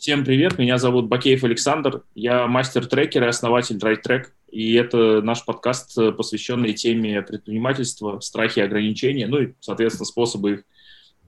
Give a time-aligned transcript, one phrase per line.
[0.00, 5.94] Всем привет, меня зовут Бакеев Александр, я мастер-трекер и основатель DriveTrack, и это наш подкаст,
[6.16, 10.60] посвященный теме предпринимательства, страхи и ограничения, ну и, соответственно, способы их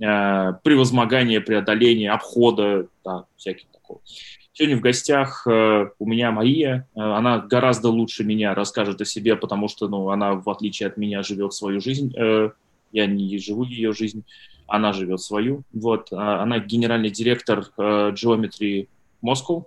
[0.01, 4.01] э, превозмогания, преодоления, обхода, да, всяких такого.
[4.55, 9.37] Сегодня в гостях э, у меня Мария, э, она гораздо лучше меня расскажет о себе,
[9.37, 12.49] потому что, ну, она, в отличие от меня, живет свою жизнь, э,
[12.91, 14.25] я не живу ее жизнь
[14.67, 15.63] она живет свою.
[15.73, 18.89] Вот, а, она генеральный директор э, Geometry
[19.25, 19.67] Moscow,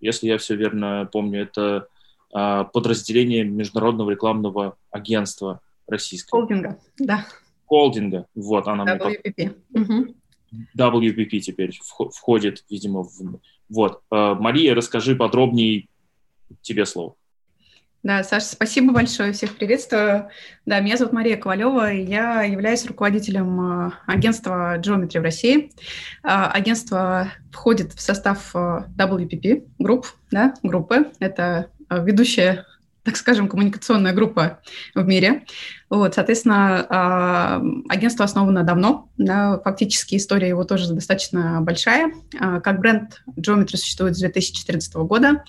[0.00, 1.86] если я все верно помню, это
[2.32, 6.40] а, подразделение международного рекламного агентства российского.
[6.40, 7.26] Холдинга, да.
[7.66, 9.56] Холдинга, вот она WPP.
[9.74, 10.14] Угу.
[10.76, 13.40] WPP теперь входит, видимо, в...
[13.70, 14.02] Вот.
[14.10, 15.88] Э, Мария, расскажи подробнее
[16.60, 17.14] тебе слово.
[18.02, 20.28] Да, Саша, спасибо большое, всех приветствую.
[20.66, 25.70] Да, меня зовут Мария Ковалева, и я являюсь руководителем э, агентства Geometry в России.
[26.24, 31.12] Э, агентство входит в состав э, WPP групп, да, группы.
[31.20, 32.66] Это ведущая
[33.04, 34.60] так скажем, коммуникационная группа
[34.94, 35.44] в мире.
[35.90, 42.12] Вот, соответственно, агентство основано давно, да, фактически история его тоже достаточно большая.
[42.30, 45.42] Как бренд Geometry существует с 2014 года, а,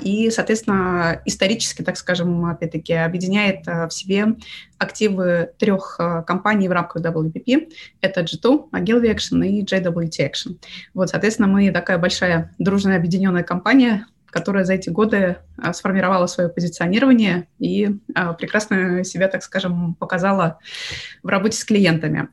[0.00, 4.36] и, соответственно, исторически, так скажем, опять-таки, объединяет а, в себе
[4.78, 7.70] активы трех а, компаний в рамках WPP.
[8.00, 10.56] Это G2, Ogilvy Action и JWT Action.
[10.94, 15.36] Вот, соответственно, мы такая большая дружная объединенная компания, которая за эти годы
[15.72, 17.90] сформировала свое позиционирование и
[18.38, 20.58] прекрасно себя, так скажем, показала
[21.22, 22.28] в работе с клиентами.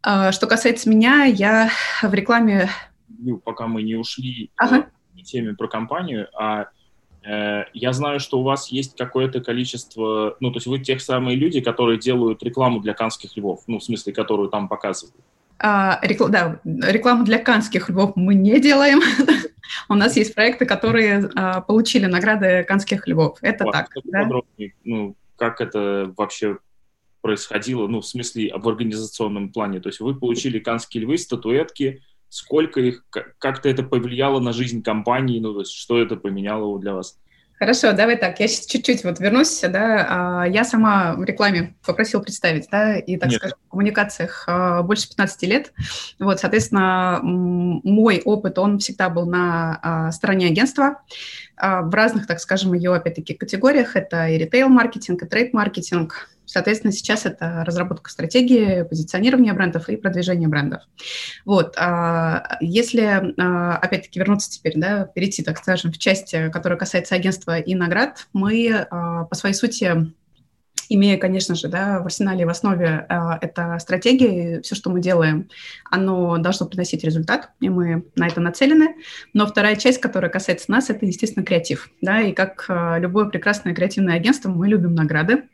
[0.00, 1.70] Что касается меня, я
[2.02, 2.68] в рекламе...
[3.08, 4.86] Ну, пока мы не ушли ага.
[5.16, 6.79] к теме про компанию, а Э,
[7.22, 11.60] я знаю, что у вас есть какое-то количество, ну, то есть вы тех самые люди,
[11.60, 15.14] которые делают рекламу для канских львов, ну, в смысле, которую там показывают.
[15.62, 16.28] А, рекл...
[16.28, 19.00] Да, рекламу для канских львов мы не делаем.
[19.88, 23.38] У нас есть проекты, которые а, получили награды канских львов.
[23.42, 23.90] Это так.
[24.04, 24.22] Да?
[24.22, 26.58] Подробнее, ну, как это вообще
[27.20, 29.80] происходило, ну, в смысле, в организационном плане.
[29.80, 33.04] То есть вы получили канские львы, статуэтки, сколько их,
[33.38, 37.18] как-то это повлияло на жизнь компании, ну, то есть что это поменяло для вас?
[37.58, 42.22] Хорошо, давай так, я сейчас чуть-чуть вот вернусь, да, а, я сама в рекламе попросил
[42.22, 43.38] представить, да, и, так Нет.
[43.38, 45.74] скажем, в коммуникациях а, больше 15 лет,
[46.18, 51.02] вот, соответственно, мой опыт, он всегда был на а, стороне агентства,
[51.60, 57.64] в разных, так скажем, ее, опять-таки, категориях, это и ритейл-маркетинг, и трейд-маркетинг, Соответственно, сейчас это
[57.64, 60.82] разработка стратегии, позиционирование брендов и продвижение брендов.
[61.44, 61.74] Вот.
[61.78, 67.58] А, если, а, опять-таки, вернуться теперь, да, перейти, так скажем, в часть, которая касается агентства
[67.58, 70.12] и наград, мы а, по своей сути
[70.90, 75.48] имея, конечно же, да, в арсенале в основе э, это стратегия, все, что мы делаем,
[75.88, 78.96] оно должно приносить результат, и мы на это нацелены.
[79.32, 81.90] Но вторая часть, которая касается нас, это, естественно, креатив.
[82.02, 85.44] Да, и как э, любое прекрасное креативное агентство, мы любим награды.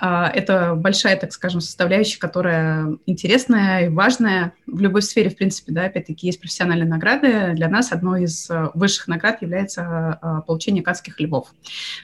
[0.00, 4.52] Э, это большая, так скажем, составляющая, которая интересная и важная.
[4.66, 7.52] В любой сфере, в принципе, да, опять-таки, есть профессиональные награды.
[7.54, 11.52] Для нас одной из э, высших наград является э, получение канских львов.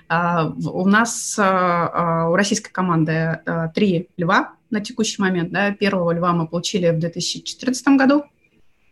[0.08, 3.40] Э, у нас, у российской команды
[3.74, 5.52] три льва на текущий момент.
[5.52, 5.72] Да.
[5.72, 8.24] Первого льва мы получили в 2014 году.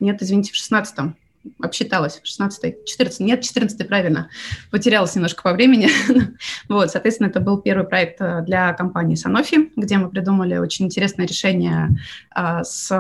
[0.00, 1.14] Нет, извините, в 2016
[1.60, 4.28] обсчиталась, 16 14 нет, 14 правильно,
[4.70, 5.88] потерялась немножко по времени.
[6.68, 11.26] вот, соответственно, это был первый проект э, для компании Sanofi, где мы придумали очень интересное
[11.26, 11.96] решение
[12.30, 12.90] а, с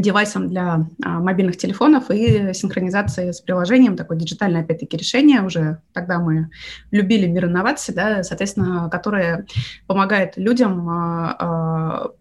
[0.00, 5.42] девайсом для а, мобильных телефонов и синхронизации с приложением, такое диджитальное, опять-таки, решение.
[5.42, 6.50] Уже тогда мы
[6.90, 9.46] любили мир инноваций, да, соответственно, которое
[9.86, 11.65] помогает людям а, а,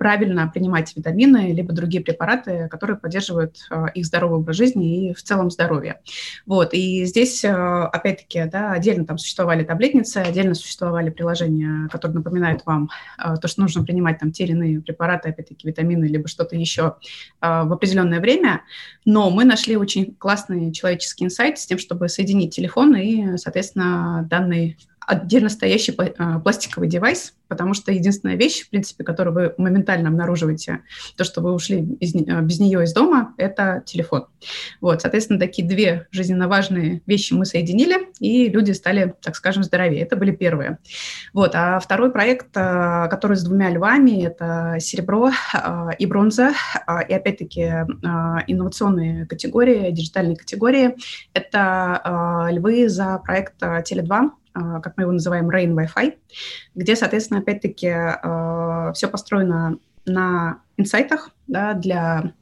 [0.05, 5.23] правильно принимать витамины либо другие препараты, которые поддерживают а, их здоровый образ жизни и в
[5.23, 5.99] целом здоровье.
[6.45, 12.63] Вот, и здесь, а, опять-таки, да, отдельно там существовали таблетницы, отдельно существовали приложения, которые напоминают
[12.67, 16.55] вам а, то, что нужно принимать там те или иные препараты, опять-таки, витамины, либо что-то
[16.55, 16.97] еще
[17.41, 18.61] в определенное время,
[19.05, 24.77] но мы нашли очень классный человеческий инсайт с тем, чтобы соединить телефон и, соответственно, данный
[25.07, 30.81] отдельно стоящий а, пластиковый девайс, потому что единственная вещь, в принципе, которую вы моментально обнаруживаете,
[31.15, 34.27] то, что вы ушли из, а, без нее из дома, это телефон.
[34.81, 40.01] Вот, соответственно, такие две жизненно важные вещи мы соединили, и люди стали, так скажем, здоровее.
[40.01, 40.79] Это были первые.
[41.33, 45.31] Вот, а второй проект, а, который с двумя львами, это серебро
[45.97, 46.53] и бронза,
[47.07, 47.61] и опять-таки
[48.47, 50.95] инновационные категории, диджитальные категории.
[51.33, 56.13] Это львы за проект Теле2, а, как мы его называем, Rain Wi-Fi,
[56.75, 62.33] где, соответственно, опять-таки а, все построено на инсайтах да, для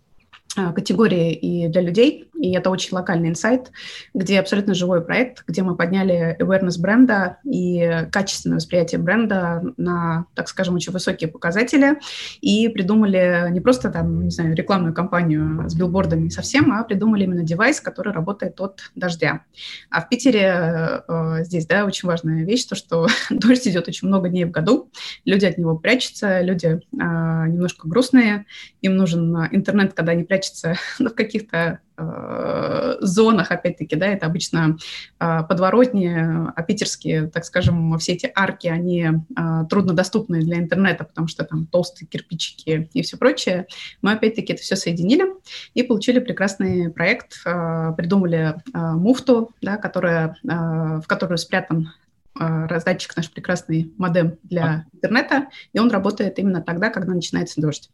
[0.56, 2.30] а, категории и для людей.
[2.43, 3.71] И это очень локальный инсайт,
[4.13, 10.49] где абсолютно живой проект, где мы подняли awareness бренда и качественное восприятие бренда на, так
[10.49, 11.99] скажем, очень высокие показатели,
[12.41, 17.43] и придумали не просто там, не знаю, рекламную кампанию с билбордами совсем, а придумали именно
[17.43, 19.45] девайс, который работает от дождя.
[19.89, 24.27] А в Питере э, здесь, да, очень важная вещь, то, что дождь идет очень много
[24.27, 24.91] дней в году,
[25.23, 28.45] люди от него прячутся, люди э, немножко грустные,
[28.81, 34.77] им нужен интернет, когда они прячутся в каких-то э, зонах, опять-таки, да, это обычно
[35.19, 36.07] э, подворотни,
[36.55, 41.65] а питерские, так скажем, все эти арки, они э, труднодоступны для интернета, потому что там
[41.67, 43.67] толстые кирпичики и все прочее.
[44.01, 45.25] Мы, опять-таки, это все соединили
[45.73, 51.91] и получили прекрасный проект, э, придумали муфту, да, которая, в которую спрятан
[52.35, 57.91] раздатчик наш прекрасный модем для интернета, и он работает именно тогда, когда начинается дождь.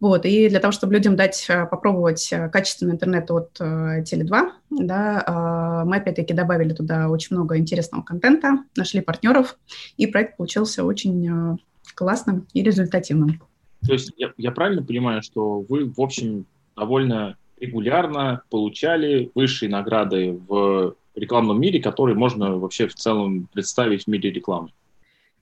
[0.00, 5.84] Вот, и для того, чтобы людям дать а, попробовать а, качественный интернет от Теле2, да,
[5.86, 9.56] мы опять-таки добавили туда очень много интересного контента, нашли партнеров,
[9.96, 11.58] и проект получился очень
[11.94, 13.40] классным и результативным.
[13.86, 16.46] То есть я, я правильно понимаю, что вы, в общем,
[16.76, 24.06] довольно регулярно получали высшие награды в рекламном мире, который можно вообще в целом представить в
[24.08, 24.70] мире рекламы.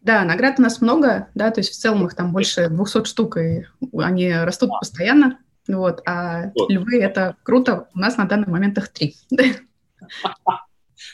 [0.00, 3.38] Да, наград у нас много, да, то есть в целом их там больше 200 штук,
[3.38, 3.66] и
[3.96, 6.70] они растут постоянно, вот, а вот.
[6.70, 9.14] львы– это круто, у нас на данный момент их три.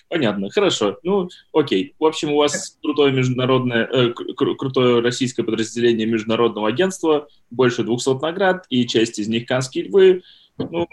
[0.08, 0.98] Понятно, хорошо.
[1.02, 1.94] Ну, окей.
[1.98, 8.20] В общем, у вас крутое международное, э, кру- крутое российское подразделение международного агентства, больше 200
[8.20, 10.22] наград, и часть из них канские львы.
[10.58, 10.86] Ну,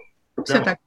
[0.44, 0.80] Все так.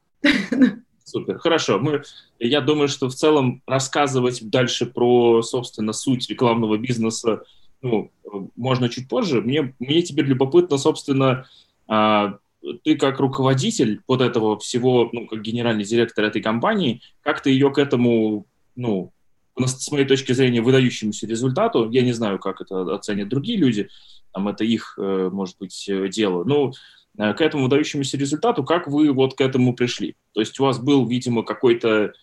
[1.11, 1.77] Супер, хорошо.
[1.77, 2.03] Мы,
[2.39, 7.43] я думаю, что в целом рассказывать дальше про, собственно, суть рекламного бизнеса
[7.81, 8.11] ну,
[8.55, 9.41] можно чуть позже.
[9.41, 11.47] Мне, мне теперь любопытно, собственно,
[11.85, 12.37] а,
[12.85, 17.71] ты как руководитель вот этого всего, ну, как генеральный директор этой компании, как ты ее
[17.71, 18.45] к этому,
[18.77, 19.11] ну,
[19.57, 23.89] с моей точки зрения, выдающемуся результату, я не знаю, как это оценят другие люди,
[24.31, 29.11] там это их, э, может быть, дело, ну, Э, к этому выдающемуся результату, как вы
[29.11, 30.15] вот к этому пришли?
[30.33, 32.13] То есть у вас был, видимо, какой-то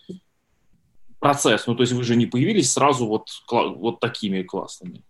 [1.21, 5.03] процесс, ну то есть вы же не появились сразу вот, вот такими классными.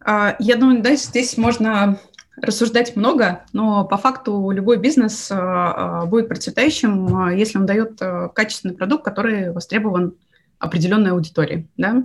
[0.00, 1.98] А, я думаю, да, здесь можно
[2.40, 8.00] рассуждать много, но по факту любой бизнес а, а, будет процветающим, если он дает
[8.34, 10.14] качественный продукт, который востребован
[10.58, 11.68] определенной аудитории.
[11.76, 12.02] Да?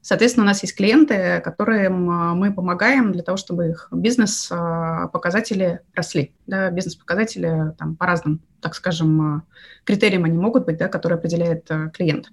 [0.00, 6.32] Соответственно, у нас есть клиенты, которым а, мы помогаем для того, чтобы их бизнес-показатели росли.
[6.46, 6.70] Да?
[6.70, 9.42] Бизнес-показатели там, по разным, так скажем, а,
[9.84, 12.28] критериям они могут быть, да, которые определяет а, клиент.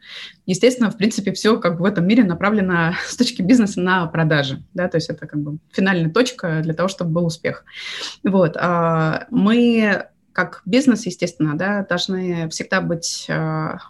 [0.46, 4.64] Естественно, в принципе, все как бы в этом мире направлено с точки бизнеса на продажи.
[4.76, 4.88] Да?
[4.88, 7.66] То есть это как бы финальная точка для того, чтобы был успех.
[8.24, 8.56] Вот.
[9.30, 13.28] Мы как бизнес, естественно, да, должны всегда быть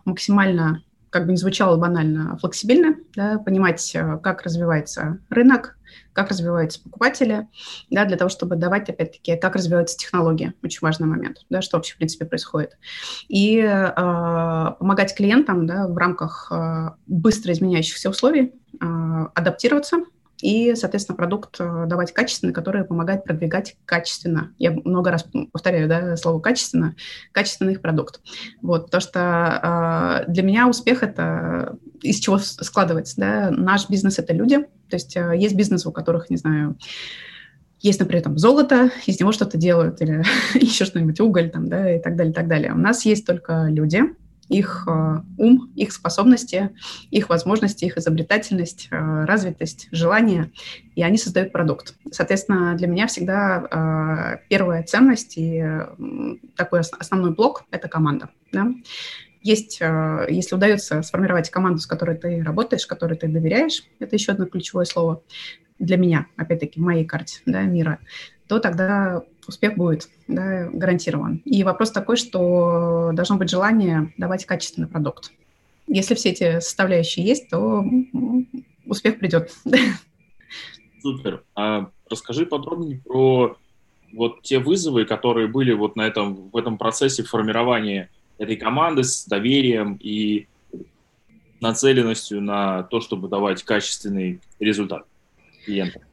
[0.03, 0.83] максимально
[1.13, 5.77] как бы не звучало банально, флексибельно, да, понимать, э, как развивается рынок,
[6.11, 7.47] как развиваются покупатели,
[7.91, 11.93] да, для того, чтобы давать, опять-таки, как развивается технология, очень важный момент, да, что вообще,
[11.93, 12.79] в принципе, происходит.
[13.27, 13.91] И э,
[14.79, 18.85] помогать клиентам да, в рамках э, быстро изменяющихся условий э,
[19.35, 19.97] адаптироваться,
[20.43, 24.51] и, соответственно, продукт э, давать качественный, который помогает продвигать качественно.
[24.57, 26.95] Я много раз повторяю да, слово «качественно»,
[27.31, 28.19] качественный продукт.
[28.61, 33.15] Вот, потому что э, для меня успех– это из чего складывается.
[33.17, 33.51] Да?
[33.51, 34.57] Наш бизнес– это люди,
[34.89, 36.77] то есть э, есть бизнес, у которых, не знаю,
[37.79, 40.23] есть, например, там золото, из него что-то делают, или
[40.55, 42.73] еще что-нибудь, уголь, там, да, и так далее, и так далее.
[42.73, 44.01] У нас есть только люди,
[44.53, 46.69] их э, ум, их способности,
[47.09, 50.51] их возможности, их изобретательность, э, развитость, желание,
[50.95, 51.95] и они создают продукт.
[52.11, 55.63] Соответственно, для меня всегда э, первая ценность и
[56.55, 58.29] такой основной блок– это команда.
[58.51, 58.67] Да?
[59.41, 64.45] Есть, если удается сформировать команду, с которой ты работаешь, которой ты доверяешь, это еще одно
[64.45, 65.21] ключевое слово
[65.79, 67.99] для меня, опять-таки, в моей карте да, мира,
[68.47, 71.41] то тогда успех будет да, гарантирован.
[71.45, 75.31] И вопрос такой, что должно быть желание давать качественный продукт.
[75.87, 77.85] Если все эти составляющие есть, то
[78.85, 79.51] успех придет.
[81.01, 81.43] Супер.
[81.55, 83.57] А расскажи подробнее про
[84.13, 89.25] вот те вызовы, которые были вот на этом, в этом процессе формирования этой команды с
[89.25, 90.47] доверием и
[91.59, 95.05] нацеленностью на то, чтобы давать качественный результат
[95.65, 96.03] клиентам.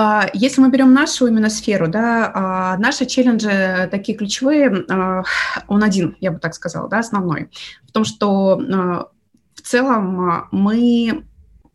[0.00, 5.24] А, если мы берем нашу именно сферу, да, а, наши челленджи такие ключевые, а,
[5.66, 7.50] он один, я бы так сказала, да, основной,
[7.82, 11.24] в том, что в целом мы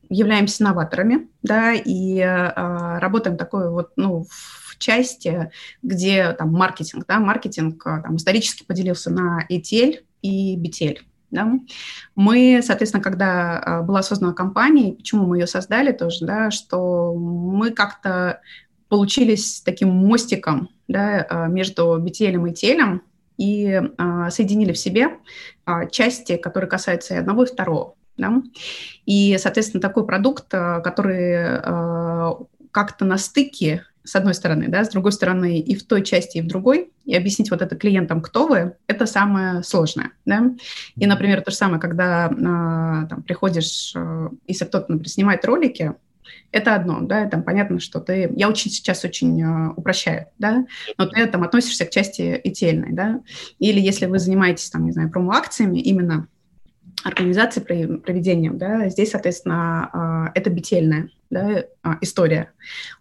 [0.07, 5.51] являемся новаторами, да, и работаем такой вот, ну, в части,
[5.81, 10.99] где там маркетинг, да, маркетинг там, исторически поделился на ETL и BTL.
[11.33, 11.51] Да?
[12.15, 17.71] Мы, соответственно, когда а, была создана компания, почему мы ее создали тоже, да, что мы
[17.71, 18.39] как-то
[18.87, 23.01] получились таким мостиком да, а, между BTL и телем
[23.37, 25.17] и а, соединили в себе
[25.91, 27.95] части, которые касаются и одного, и второго.
[28.15, 28.43] Да?
[29.07, 31.61] И, соответственно, такой продукт, который
[32.69, 36.41] как-то на стыке с одной стороны, да, с другой стороны и в той части, и
[36.41, 40.51] в другой, и объяснить вот это клиентам, кто вы, это самое сложное, да.
[40.95, 45.93] И, например, то же самое, когда э, там приходишь, э, если кто-то, например, снимает ролики,
[46.51, 50.65] это одно, да, там понятно, что ты, я очень сейчас очень э, упрощаю, да,
[50.97, 53.21] но ты там относишься к части etl да,
[53.59, 56.27] или если вы занимаетесь, там, не знаю, промо-акциями, именно
[57.03, 62.51] организации проведением, да, здесь, соответственно, это бетельная да, а, история.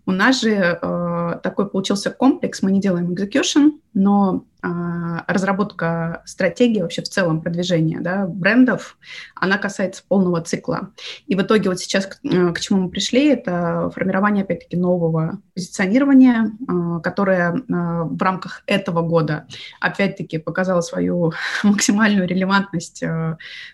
[0.07, 7.03] У нас же э, такой получился комплекс, мы не делаем execution, но разработка стратегии вообще
[7.03, 8.97] в целом продвижения да, брендов,
[9.35, 10.91] она касается полного цикла.
[11.27, 15.41] И в итоге вот сейчас к, э, к чему мы пришли, это формирование, опять-таки, нового
[15.55, 19.47] позиционирования, а, которое а, в рамках этого года,
[19.81, 23.03] опять-таки, показало свою максимальную релевантность.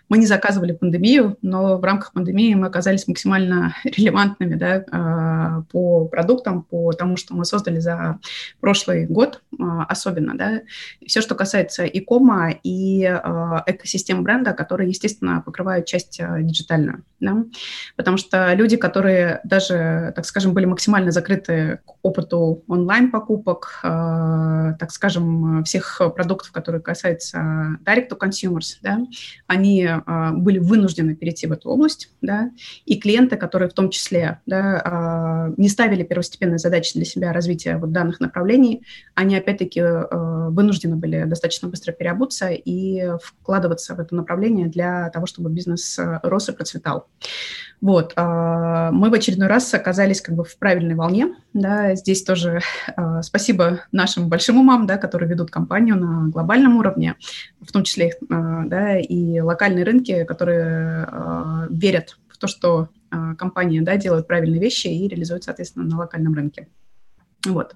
[0.09, 6.63] Мы не заказывали пандемию, но в рамках пандемии мы оказались максимально релевантными да, по продуктам,
[6.63, 8.19] по тому, что мы создали за
[8.59, 9.41] прошлый год
[9.87, 10.37] особенно.
[10.37, 10.61] Да,
[11.05, 17.03] все, что касается и кома, и э, экосистем бренда, которые, естественно, покрывают часть э, диджитальную.
[17.19, 17.43] Да?
[17.95, 24.95] Потому что люди, которые даже, так скажем, были максимально закрыты к опыту онлайн-покупок, э, так
[24.95, 27.37] скажем, всех продуктов, которые касаются
[27.85, 28.99] direct to consumers, да,
[29.45, 32.49] они э, были вынуждены перейти в эту область, да,
[32.85, 37.77] и клиенты, которые в том числе да, э, не ставили первостепенной задачи для себя развития
[37.77, 44.15] вот данных направлений, они опять-таки э, вынуждены были достаточно быстро переобуться и вкладываться в это
[44.15, 47.05] направление для того, чтобы бизнес э, рос и процветал.
[47.81, 52.59] Вот, мы в очередной раз оказались как бы в правильной волне, да, здесь тоже
[53.21, 57.15] спасибо нашим большим умам, да, которые ведут компанию на глобальном уровне,
[57.61, 61.07] в том числе, а, да, и локальные рынки, которые
[61.69, 62.89] верят в то, что
[63.37, 66.67] компания, да, делает правильные вещи и реализует, соответственно, на локальном рынке.
[67.45, 67.75] Вот.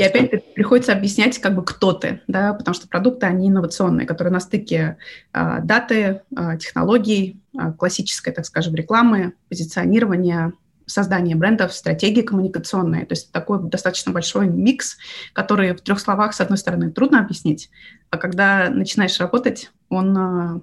[0.00, 4.32] И опять приходится объяснять, как бы, кто ты, да, потому что продукты, они инновационные, которые
[4.32, 4.96] на стыке
[5.34, 10.54] э, даты, э, технологий, э, классической, так скажем, рекламы, позиционирования,
[10.90, 13.06] создания брендов, стратегии коммуникационные.
[13.06, 14.96] То есть такой достаточно большой микс,
[15.32, 17.70] который в трех словах, с одной стороны, трудно объяснить,
[18.10, 20.60] а когда начинаешь работать, он э,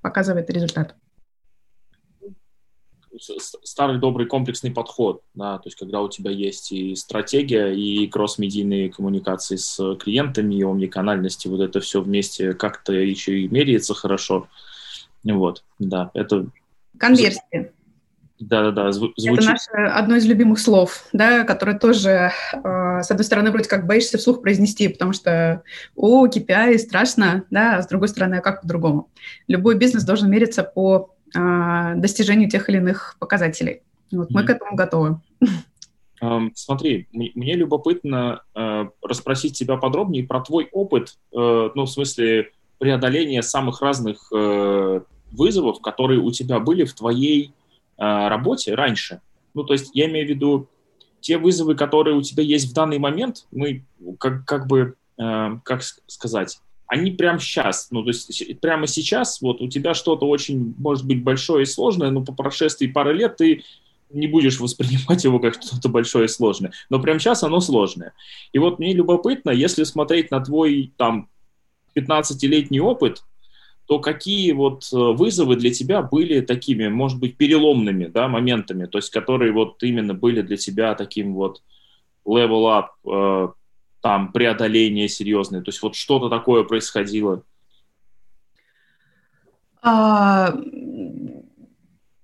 [0.00, 0.94] показывает результат
[3.20, 8.90] старый добрый комплексный подход, да, то есть когда у тебя есть и стратегия, и кросс-медийные
[8.90, 14.48] коммуникации с клиентами, и омниканальности, вот это все вместе как-то еще и меряется хорошо.
[15.24, 16.46] Вот, да, это...
[16.98, 17.72] Конверсия.
[18.40, 19.32] Да-да-да, звучит.
[19.32, 23.86] Это наше одно из любимых слов, да, которое тоже, э, с одной стороны, вроде как
[23.86, 25.62] боишься вслух произнести, потому что,
[25.96, 29.10] о, KPI, страшно, да, а с другой стороны, а как по-другому?
[29.48, 33.82] Любой бизнес должен мериться по а, достижению тех или иных показателей.
[34.12, 34.46] Вот, мы mm-hmm.
[34.46, 35.20] к этому готовы.
[36.54, 43.42] Смотри, мне любопытно э, расспросить тебя подробнее про твой опыт, э, ну, в смысле преодоления
[43.42, 47.52] самых разных э, вызовов, которые у тебя были в твоей
[47.98, 49.20] работе раньше.
[49.54, 50.68] Ну, то есть я имею в виду
[51.20, 53.84] те вызовы, которые у тебя есть в данный момент, мы
[54.18, 59.68] как, как бы, как сказать, они прямо сейчас, ну, то есть прямо сейчас, вот у
[59.68, 63.62] тебя что-то очень, может быть, большое и сложное, но по прошествии пары лет ты
[64.10, 66.72] не будешь воспринимать его как что-то большое и сложное.
[66.88, 68.14] Но прямо сейчас оно сложное.
[68.52, 71.28] И вот мне любопытно, если смотреть на твой там
[71.94, 73.22] 15-летний опыт,
[73.88, 78.98] то какие вот э, вызовы для тебя были такими, может быть, переломными да, моментами, то
[78.98, 81.62] есть которые вот именно были для тебя таким вот
[82.26, 83.48] level up, э,
[84.02, 85.62] там преодоление серьезное?
[85.62, 87.42] То есть вот что-то такое происходило?
[89.80, 90.52] А,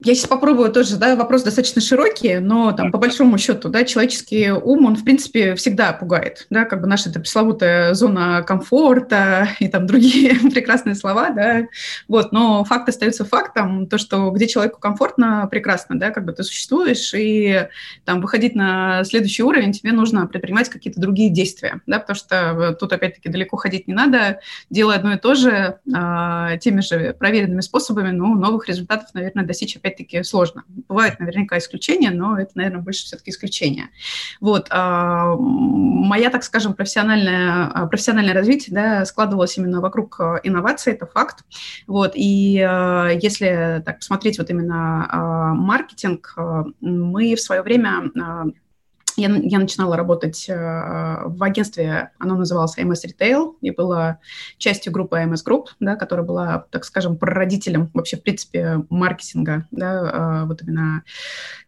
[0.05, 4.51] я сейчас попробую тоже, да, вопрос достаточно широкий, но там по большому счету, да, человеческий
[4.51, 9.69] ум, он, в принципе, всегда пугает, да, как бы наша эта пресловутая зона комфорта и
[9.69, 11.63] там другие прекрасные слова, да,
[12.07, 16.45] вот, но факт остается фактом, то, что где человеку комфортно, прекрасно, да, как бы ты
[16.45, 17.69] существуешь, и
[18.05, 22.93] там выходить на следующий уровень тебе нужно предпринимать какие-то другие действия, да, потому что тут,
[22.93, 28.11] опять-таки, далеко ходить не надо, делая одно и то же, а, теми же проверенными способами,
[28.11, 30.65] ну, новых результатов, наверное, достичь опять опять-таки, сложно.
[30.89, 33.89] Бывают наверняка исключения, но это, наверное, больше все-таки исключение.
[34.41, 34.67] Вот.
[34.71, 41.45] А, моя, так скажем, профессиональное, а, профессиональное развитие да, складывалось именно вокруг инноваций, это факт.
[41.87, 42.13] Вот.
[42.15, 42.55] И
[43.23, 46.35] если так посмотреть вот именно маркетинг,
[46.81, 48.11] мы в свое время
[49.17, 54.19] я, я начинала работать э, в агентстве, оно называлось MS Retail, и была
[54.59, 60.43] частью группы MS Group, да, которая была, так скажем, прародителем вообще, в принципе, маркетинга, да,
[60.43, 61.05] э, вот именно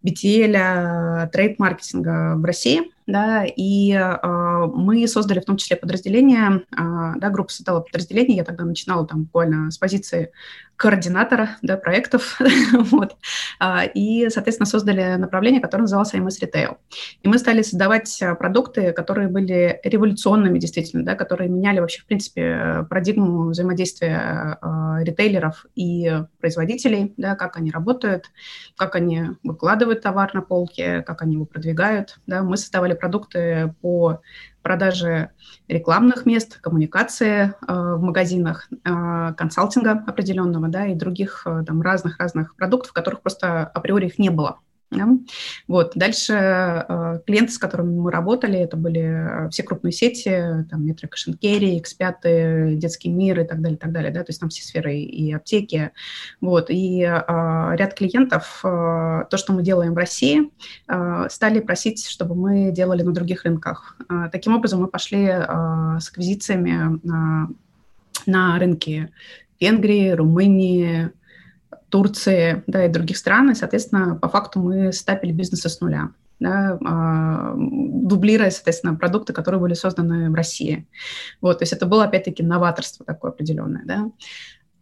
[0.05, 7.31] BTL, трейд-маркетинга в России да, и э, мы создали в том числе подразделение, э, да,
[7.31, 10.33] группа создала подразделение, я тогда начинала там буквально с позиции
[10.75, 12.39] координатора, да, проектов,
[12.73, 13.17] вот,
[13.61, 16.79] э, и, соответственно, создали направление, которое называлось IMS Retail.
[17.23, 22.87] И мы стали создавать продукты, которые были революционными, действительно, да, которые меняли вообще, в принципе,
[22.91, 24.59] парадигму взаимодействия
[25.01, 28.31] ритейлеров и производителей, да, как они работают,
[28.77, 34.21] как они выкладывают товар на полке, как они его продвигают, да, мы создавали продукты по
[34.62, 35.31] продаже
[35.69, 42.57] рекламных мест, коммуникации э, в магазинах, э, консалтинга определенного, да, и других э, там разных-разных
[42.57, 44.59] продуктов, которых просто априори их не было.
[44.90, 45.09] Да?
[45.66, 45.93] Вот.
[45.97, 51.09] Дальше э, клиенты, с которыми мы работали, это были э, все крупные сети, там Метро
[51.09, 54.97] Кашенкери, X5, Детский мир и так далее, так далее, да, то есть там все сферы
[54.97, 55.90] и аптеки,
[56.40, 60.52] вот, и э, ряд клиентов, э, то, что мы делаем в России,
[60.88, 63.97] э, стали просить, чтобы мы делали на других рынках.
[64.09, 67.49] Э, таким образом, мы пошли э, с аквизициями на,
[68.26, 69.11] на рынки
[69.59, 71.11] Венгрии, Румынии,
[71.89, 76.79] Турции, да, и других стран, и, соответственно, по факту мы стапили бизнеса с нуля да,
[76.85, 80.87] а, дублируя, соответственно, продукты, которые были созданы в России.
[81.41, 84.11] Вот, то есть это было, опять-таки, новаторство такое определенное, да.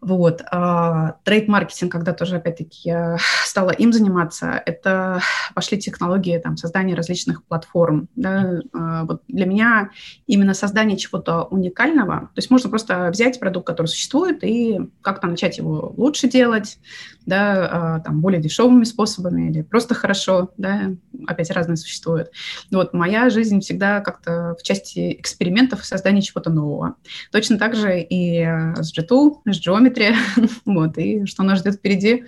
[0.04, 0.42] Вот.
[0.50, 5.20] А трейд-маркетинг, когда тоже, опять-таки, я стала им заниматься, это
[5.54, 8.08] пошли технологии там, создания различных платформ.
[8.14, 8.61] Да?
[8.75, 9.90] А, вот для меня
[10.26, 15.56] именно создание чего-то уникального, то есть можно просто взять продукт, который существует, и как-то начать
[15.56, 16.78] его лучше делать,
[17.25, 20.92] да, а, там, более дешевыми способами или просто хорошо, да,
[21.26, 22.31] опять разные существуют.
[22.70, 26.96] Вот моя жизнь всегда как-то в части экспериментов создания чего-то нового.
[27.33, 29.93] Точно так же и с G2, с Geometry,
[30.64, 32.24] вот, и что нас ждет впереди,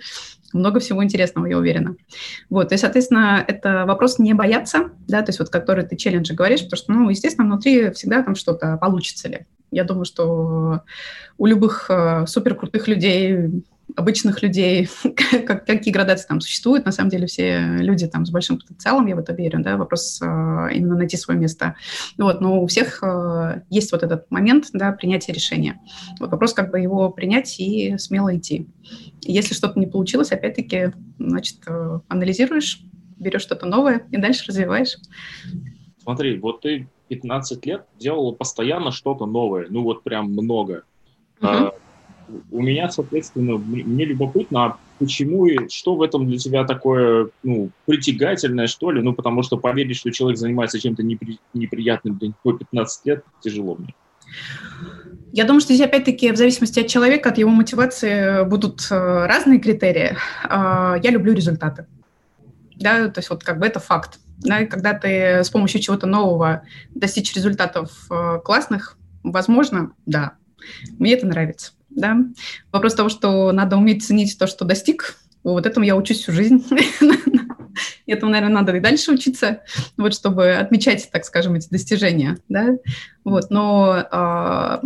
[0.53, 1.95] много всего интересного, я уверена.
[2.49, 6.63] Вот, и, соответственно, это вопрос не бояться, да, то есть вот который ты челленджи говоришь,
[6.63, 9.45] потому что, ну, естественно, внутри всегда там что-то получится ли.
[9.71, 10.81] Я думаю, что
[11.37, 13.63] у любых э, суперкрутых людей
[13.97, 14.87] обычных людей,
[15.45, 16.85] как, какие градации там существуют.
[16.85, 20.21] На самом деле все люди там с большим потенциалом, я в это верю, да, вопрос
[20.21, 21.75] э, именно найти свое место.
[22.17, 25.81] Вот, но у всех э, есть вот этот момент, да, принятия решения.
[26.19, 28.67] Вот вопрос как бы его принять и смело идти.
[29.21, 32.81] Если что-то не получилось, опять-таки, значит, э, анализируешь,
[33.17, 34.95] берешь что-то новое и дальше развиваешь.
[36.03, 40.83] Смотри, вот ты 15 лет делала постоянно что-то новое, ну вот прям много.
[41.41, 41.73] Uh-huh
[42.51, 47.69] у меня, соответственно, мне любопытно, а почему и что в этом для тебя такое, ну,
[47.85, 49.01] притягательное, что ли?
[49.01, 53.75] Ну, потому что поверить, что человек занимается чем-то непри, неприятным для него 15 лет, тяжело
[53.75, 53.93] мне.
[55.31, 59.59] Я думаю, что здесь опять-таки в зависимости от человека, от его мотивации будут э, разные
[59.59, 60.17] критерии.
[60.43, 61.85] А, я люблю результаты.
[62.75, 64.19] Да, то есть вот как бы это факт.
[64.39, 66.63] Да, когда ты с помощью чего-то нового
[66.93, 70.33] достичь результатов э, классных, возможно, да,
[70.99, 72.17] мне это нравится да.
[72.71, 76.65] Вопрос того, что надо уметь ценить то, что достиг, вот этому я учусь всю жизнь.
[78.07, 79.61] Этому, наверное, надо и дальше учиться,
[79.97, 82.77] вот, чтобы отмечать, так скажем, эти достижения, да.
[83.23, 84.79] Вот, но э,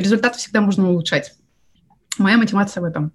[0.00, 1.34] результаты всегда можно улучшать.
[2.18, 3.12] Моя мотивация в этом.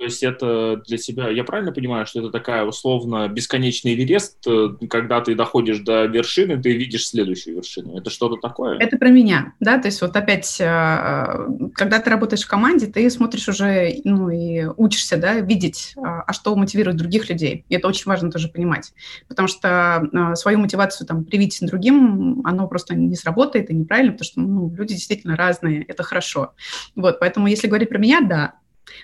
[0.00, 4.68] То есть это для тебя, я правильно понимаю, что это такая условно бесконечный Эверест, э,
[4.88, 7.98] когда ты доходишь до вершины, ты видишь следующую вершину.
[7.98, 8.78] Это что-то такое?
[8.78, 13.10] Это про меня, да, то есть вот опять, э, когда ты работаешь в команде, ты
[13.10, 17.66] смотришь уже, ну и учишься, да, видеть, а, что мотивирует других людей.
[17.68, 18.94] И это очень важно тоже понимать,
[19.28, 24.24] потому что э, свою мотивацию там привить другим, оно просто не сработает и неправильно, потому
[24.24, 26.54] что ну, люди действительно разные, это хорошо.
[26.96, 28.54] Вот, поэтому если говорить про меня, да,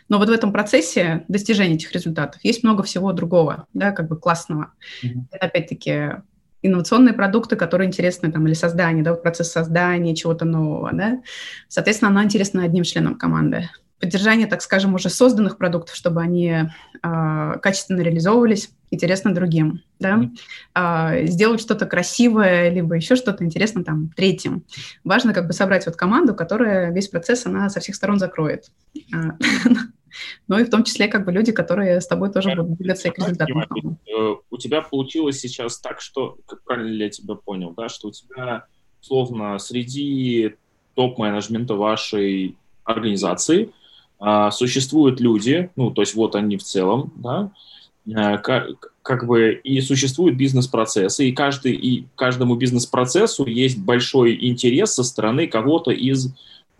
[0.08, 4.18] но вот в этом процессе достижения этих результатов есть много всего другого, да, как бы
[4.18, 4.72] классного.
[5.02, 5.20] Mm-hmm.
[5.30, 6.12] Это опять-таки
[6.62, 11.22] инновационные продукты, которые интересны там, или создание, да, вот процесс создания чего-то нового, да.
[11.68, 13.68] Соответственно, она интересна одним членом команды
[14.00, 16.68] поддержание, так скажем, уже созданных продуктов, чтобы они э,
[17.62, 20.30] качественно реализовывались, интересно другим, да,
[20.74, 24.64] э, сделать что-то красивое, либо еще что-то интересно там третьим.
[25.04, 28.70] Важно как бы собрать вот команду, которая весь процесс, она со всех сторон закроет.
[29.14, 29.36] А,
[30.48, 33.18] но и в том числе как бы люди, которые с тобой тоже будут двигаться к
[33.18, 33.98] результатам.
[34.06, 38.12] Э, у тебя получилось сейчас так, что, как правильно я тебя понял, да, что у
[38.12, 38.66] тебя,
[39.00, 40.54] словно, среди
[40.94, 43.72] топ-менеджмента вашей организации
[44.18, 47.50] а, существуют люди, ну, то есть вот они в целом, да,
[48.14, 54.94] а, как, как бы и существуют бизнес-процессы, и, каждый, и каждому бизнес-процессу есть большой интерес
[54.94, 56.32] со стороны кого-то из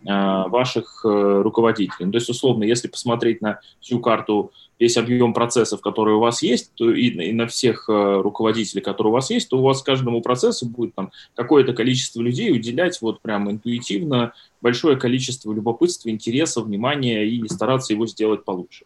[0.05, 2.05] а, ваших э, руководителей.
[2.05, 6.41] Ну, то есть, условно, если посмотреть на всю карту, весь объем процессов, которые у вас
[6.41, 9.81] есть, то и, и на всех э, руководителей, которые у вас есть, то у вас
[9.81, 16.61] каждому процессу будет там какое-то количество людей уделять вот прям интуитивно большое количество любопытства, интереса,
[16.61, 18.85] внимания и стараться его сделать получше.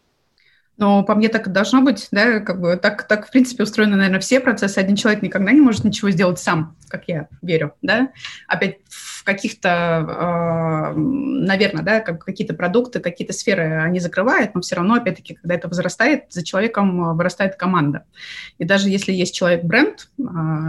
[0.78, 3.96] Но по мне так и должно быть, да, как бы так, так в принципе устроены,
[3.96, 4.78] наверное, все процессы.
[4.78, 8.08] Один человек никогда не может ничего сделать сам, как я верю, да.
[8.48, 14.76] Опять в каких-то, э, наверное, да, как какие-то продукты, какие-то сферы они закрывают, но все
[14.76, 18.04] равно, опять-таки, когда это возрастает, за человеком вырастает команда.
[18.58, 20.22] И даже если есть человек-бренд э,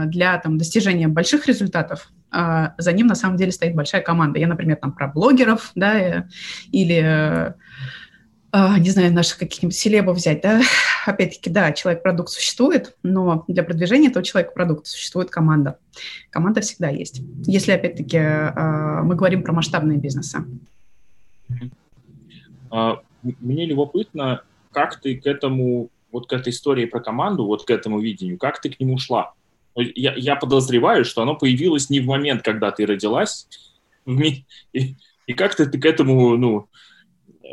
[0.07, 4.37] для там, достижения больших результатов, э, за ним на самом деле стоит большая команда.
[4.37, 6.27] Я, например, там про блогеров, да,
[6.71, 7.55] или а,
[8.53, 10.61] не знаю, наших каких-нибудь селебов взять, да,
[11.07, 15.79] опять-таки, да, человек-продукт существует, но для продвижения этого человека-продукта существует команда.
[16.29, 20.45] Команда всегда есть, если, опять-таки, а, мы говорим про масштабные бизнесы.
[22.69, 27.71] А, мне любопытно, как ты к этому, вот к этой истории про команду, вот к
[27.71, 29.33] этому видению, как ты к нему шла?
[29.75, 33.47] Я, я подозреваю, что оно появилось не в момент, когда ты родилась,
[34.05, 36.67] и, и как ты, ты к этому, ну,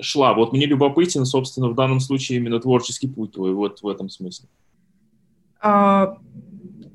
[0.01, 0.35] шла.
[0.35, 4.49] Вот мне любопытен, собственно, в данном случае именно творческий путь твой, вот в этом смысле.
[5.61, 6.19] А,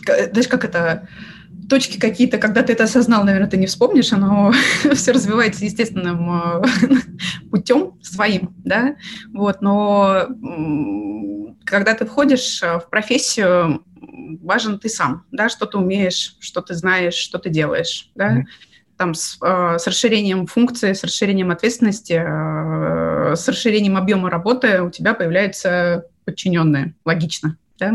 [0.05, 1.08] знаешь, как это
[1.69, 4.53] точки какие-то, когда ты это осознал, наверное, ты не вспомнишь, оно
[4.93, 6.63] все развивается естественным э,
[7.51, 8.95] путем своим, да,
[9.34, 10.27] вот, но
[11.63, 13.84] когда ты входишь э, в профессию,
[14.41, 18.45] важен ты сам, да, что ты умеешь, что ты знаешь, что ты делаешь, да, mm-hmm
[18.97, 24.89] там с, э, с расширением функции, с расширением ответственности, э, с расширением объема работы у
[24.89, 26.93] тебя появляются подчиненные.
[27.03, 27.58] Логично.
[27.77, 27.93] Да?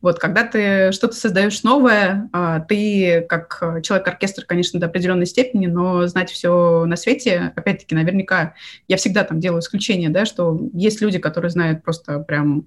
[0.00, 6.06] Вот, когда ты что-то создаешь новое, э, ты как человек-оркестр, конечно, до определенной степени, но
[6.06, 8.54] знать все на свете, опять-таки, наверняка,
[8.88, 12.66] я всегда там делаю исключение, да, что есть люди, которые знают просто прям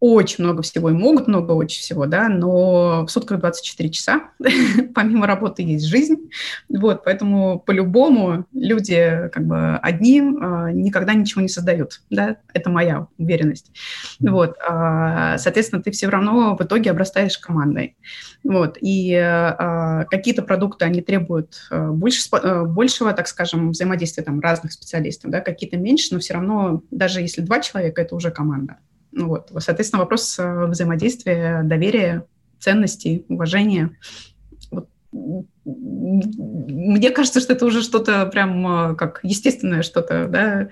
[0.00, 4.30] очень много всего и могут много очень всего, да, но в сутках 24 часа,
[4.94, 6.30] помимо работы есть жизнь,
[6.70, 13.08] вот, поэтому по-любому люди как бы одни э, никогда ничего не создают, да, это моя
[13.18, 13.70] уверенность,
[14.18, 17.96] вот, э, соответственно, ты все равно в итоге обрастаешь командой,
[18.42, 24.40] вот, и э, какие-то продукты, они требуют э, больше, э, большего, так скажем, взаимодействия там
[24.40, 28.78] разных специалистов, да, какие-то меньше, но все равно, даже если два человека, это уже команда,
[29.12, 29.50] вот.
[29.58, 32.24] Соответственно, вопрос э, взаимодействия, доверия,
[32.58, 33.96] ценностей, уважения.
[34.70, 34.88] Вот.
[35.64, 40.68] Мне кажется, что это уже что-то прям э, как естественное что-то, да,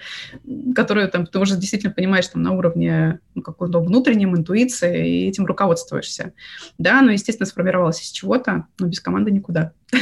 [0.74, 5.44] которое там, ты уже действительно понимаешь там на уровне ну, какой-то внутреннем, интуиции, и этим
[5.44, 6.33] руководствуешься.
[6.79, 9.72] Да, но, естественно, сформировалось из чего-то, но без команды никуда.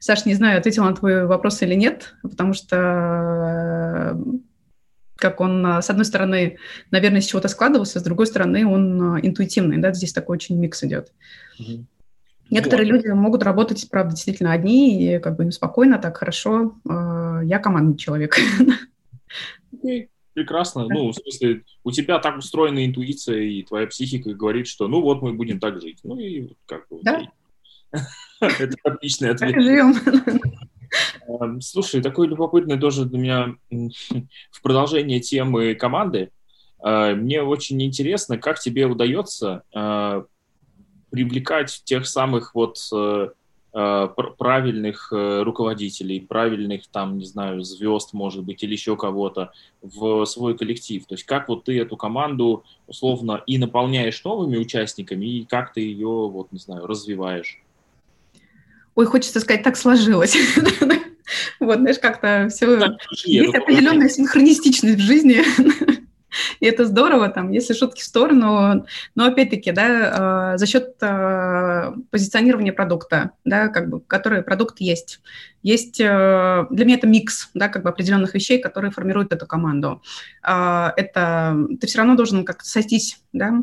[0.00, 4.18] Саш, не знаю, ответила на твой вопрос или нет, потому что
[5.16, 6.58] как он, а, с одной стороны,
[6.90, 10.82] наверное, из чего-то складывался, с другой стороны, он а, интуитивный, да, здесь такой очень микс
[10.82, 11.12] идет.
[11.60, 11.84] mm
[12.50, 12.96] Некоторые вот.
[12.96, 16.76] люди могут работать, правда, действительно одни, и как бы им спокойно, так хорошо.
[16.86, 18.36] А, я командный человек.
[20.34, 20.86] Прекрасно.
[20.88, 25.22] Ну, в смысле, у тебя так устроена интуиция, и твоя психика говорит, что ну вот
[25.22, 26.00] мы будем так жить.
[26.02, 27.00] Ну и как бы...
[27.02, 27.22] Да?
[28.40, 29.56] Это отличный ответ.
[29.56, 29.94] Эм,
[31.60, 33.54] слушай, такой любопытный тоже для меня
[34.50, 36.30] в продолжение темы команды.
[36.84, 40.24] Э, мне очень интересно, как тебе удается э,
[41.10, 43.28] привлекать тех самых вот э,
[43.72, 49.50] правильных руководителей, правильных там, не знаю, звезд, может быть, или еще кого-то
[49.82, 51.04] в свой коллектив.
[51.06, 55.80] То есть как вот ты эту команду условно и наполняешь новыми участниками, и как ты
[55.80, 57.63] ее, вот, не знаю, развиваешь?
[58.94, 60.36] Ой, хочется сказать, так сложилось.
[61.58, 62.66] Вот, знаешь, как-то все...
[63.24, 65.42] Есть определенная синхронистичность в жизни.
[66.60, 71.92] И это здорово, там, если шутки в сторону, но опять-таки, да, э, за счет э,
[72.10, 75.20] позиционирования продукта, да, как бы, который продукт есть.
[75.64, 80.02] Есть для меня это микс, да, как бы определенных вещей, которые формируют эту команду.
[80.42, 83.62] Это ты все равно должен как-то сойтись, да,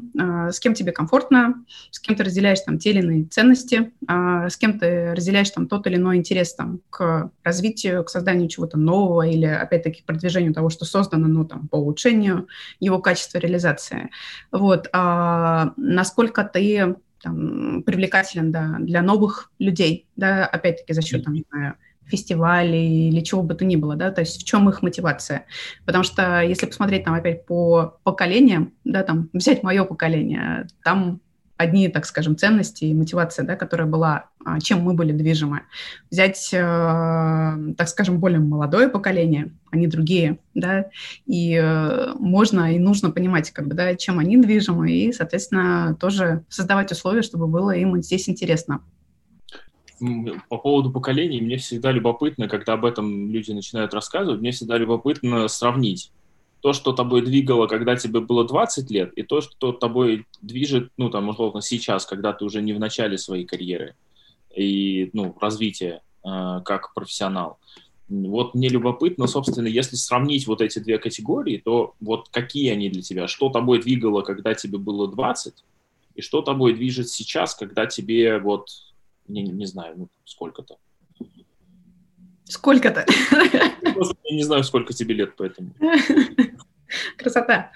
[0.51, 4.79] с кем тебе комфортно, с кем ты разделяешь там те или иные ценности, с кем
[4.79, 9.45] ты разделяешь там тот или иной интерес там к развитию, к созданию чего-то нового или
[9.45, 12.47] опять-таки к продвижению того, что создано, ну там по улучшению
[12.79, 14.09] его качества реализации.
[14.51, 21.35] Вот, а насколько ты там, привлекателен да, для новых людей, да, опять-таки за счет, там,
[21.35, 21.75] не знаю,
[22.11, 25.45] фестивалей или чего бы то ни было, да, то есть в чем их мотивация.
[25.85, 31.21] Потому что если посмотреть там опять по поколениям, да, там взять мое поколение, там
[31.61, 35.61] одни, так скажем, ценности и мотивация, да, которая была, а, чем мы были движимы.
[36.09, 40.87] Взять, э, так скажем, более молодое поколение, они другие, да,
[41.25, 46.43] и э, можно и нужно понимать, как бы, да, чем они движимы, и, соответственно, тоже
[46.49, 48.81] создавать условия, чтобы было им здесь интересно.
[50.49, 55.47] По поводу поколений, мне всегда любопытно, когда об этом люди начинают рассказывать, мне всегда любопытно
[55.47, 56.11] сравнить
[56.61, 61.09] то, что тобой двигало, когда тебе было 20 лет, и то, что тобой движет, ну,
[61.09, 63.95] там, условно, сейчас, когда ты уже не в начале своей карьеры
[64.55, 67.57] и, ну, развития э, как профессионал.
[68.09, 73.01] Вот мне любопытно, собственно, если сравнить вот эти две категории, то вот какие они для
[73.01, 73.27] тебя?
[73.27, 75.53] Что тобой двигало, когда тебе было 20,
[76.15, 78.67] и что тобой движет сейчас, когда тебе вот,
[79.31, 80.77] не, не знаю, ну, сколько-то?
[82.45, 83.05] Сколько-то?
[83.31, 85.71] Я не знаю, сколько тебе лет, поэтому.
[87.17, 87.71] Красота.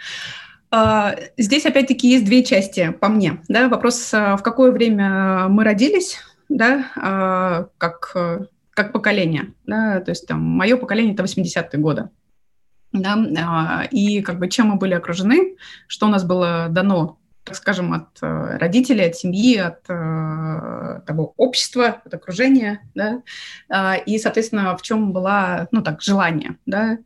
[0.72, 3.41] А, здесь опять-таки есть две части по мне.
[3.48, 3.70] Да?
[3.70, 6.18] Вопрос, а, в какое время мы родились,
[6.50, 8.15] да, а, как,
[8.72, 9.54] как поколение.
[9.65, 10.02] Да?
[10.02, 12.10] То есть там, мое поколение– это 80-е годы.
[12.91, 13.88] Да?
[13.91, 15.56] И как бы чем мы были окружены,
[15.88, 21.34] что у нас было дано так скажем, от э, родителей, от семьи, от э, того
[21.38, 23.21] общества, от окружения, да,
[23.69, 26.97] э, и, соответственно, в чем была, ну, так, желание, да,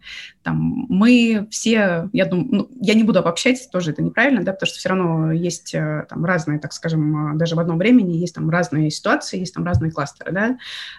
[0.44, 4.68] там, мы все, я думаю, ну, я не буду обобщать, тоже это неправильно, да, потому
[4.68, 8.50] что все равно есть э, там разные, так скажем, даже в одном времени есть там
[8.50, 10.58] разные ситуации, есть там разные кластеры, да.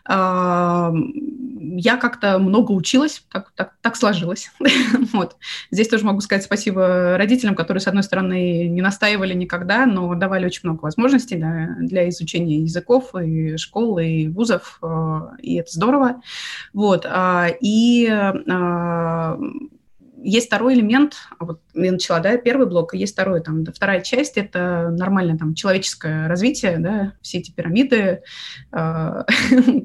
[0.09, 0.92] Э,
[1.72, 4.53] я как-то много училась, так, так, так сложилось,
[5.12, 5.37] вот.
[5.70, 10.47] Здесь тоже могу сказать спасибо родителям, которые, с одной стороны, не настаивали никогда, но давали
[10.47, 16.23] очень много возможностей да, для изучения языков и школ, и вузов, э, и это здорово,
[16.73, 17.07] вот.
[17.09, 18.09] А, и
[20.23, 24.37] есть второй элемент, а вот я начала, да, первый блок, есть второй, там, вторая часть,
[24.37, 28.23] это нормальное там человеческое развитие, да, все эти пирамиды,
[28.73, 28.73] э,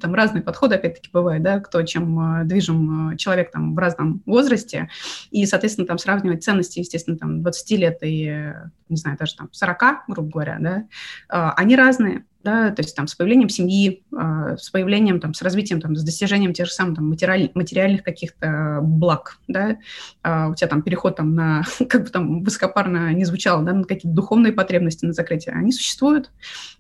[0.02, 4.90] там разные подходы, опять-таки, бывают, да, кто чем э, движим человек там в разном возрасте,
[5.32, 8.54] и, соответственно, там сравнивать ценности, естественно, там 20 лет и,
[8.90, 13.08] не знаю, даже там 40, грубо говоря, да, э, они разные, да, то есть там
[13.08, 16.98] с появлением семьи, э, с появлением, там, с развитием, там, с достижением тех же самых
[16.98, 19.78] там, материаль, материальных каких-то благ, да,
[20.24, 23.84] э, у тебя там переход там на, как бы там высокопарно не звучало, да, на
[23.84, 26.30] какие-то духовные потребности, на закрытие, они существуют,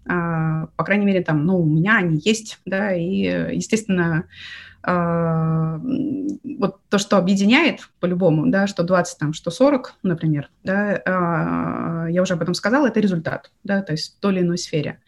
[0.05, 0.09] э,
[0.75, 4.23] по крайней мере, там, ну, у меня они есть, да, и, естественно, а,
[4.85, 12.21] вот то, что объединяет по-любому, да, что 20, там, что 40, например, да, а, я
[12.21, 14.99] уже об этом сказала, это результат, да, то есть в той или иной сфере.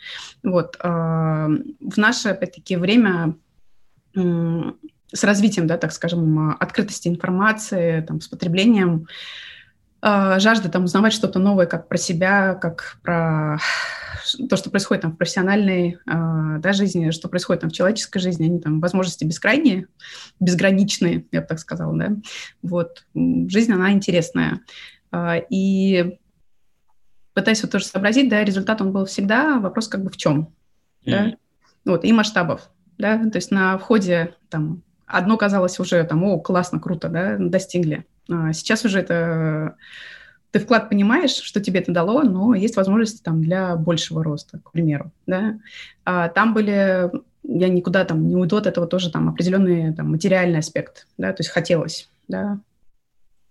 [0.44, 0.78] Вот.
[0.80, 1.48] А,
[1.80, 3.36] в наше, опять-таки, время
[4.16, 9.08] с развитием, да, так скажем, открытости информации, там, с потреблением,
[10.40, 13.60] жажда там узнавать что-то новое как про себя, как про
[14.50, 18.46] то, что происходит там в профессиональной э, да, жизни, что происходит там в человеческой жизни,
[18.46, 19.88] они там возможности бескрайние,
[20.40, 22.12] безграничные, я бы так сказала, да.
[22.62, 23.06] Вот.
[23.16, 24.62] Жизнь, она интересная.
[25.12, 26.20] Э, и
[27.34, 30.54] пытаясь вот тоже сообразить, да, результат он был всегда, вопрос как бы в чем,
[31.06, 31.12] mm-hmm.
[31.12, 31.34] да,
[31.86, 36.80] вот, и масштабов, да, то есть на входе там одно казалось уже там, о, классно,
[36.80, 38.06] круто, да, достигли.
[38.30, 39.76] А сейчас уже это
[40.52, 44.72] ты вклад понимаешь, что тебе это дало, но есть возможности там для большего роста, к
[44.72, 45.60] примеру, да.
[46.06, 47.12] А там были,
[47.44, 51.42] я никуда там не уйду от этого тоже там определенный там материальный аспект, да, то
[51.42, 52.60] есть хотелось, да.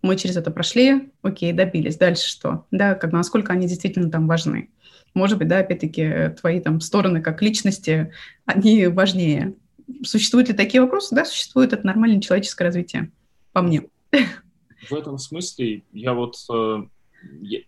[0.03, 4.71] Мы через это прошли, окей, добились, дальше что, да, как насколько они действительно там важны.
[5.15, 8.13] Может быть, да, опять-таки твои там стороны как личности,
[8.45, 9.55] они важнее.
[10.03, 11.15] Существуют ли такие вопросы?
[11.15, 13.11] Да, существует, это нормальное человеческое развитие,
[13.53, 13.85] по мне.
[14.91, 16.85] В этом смысле я вот, э,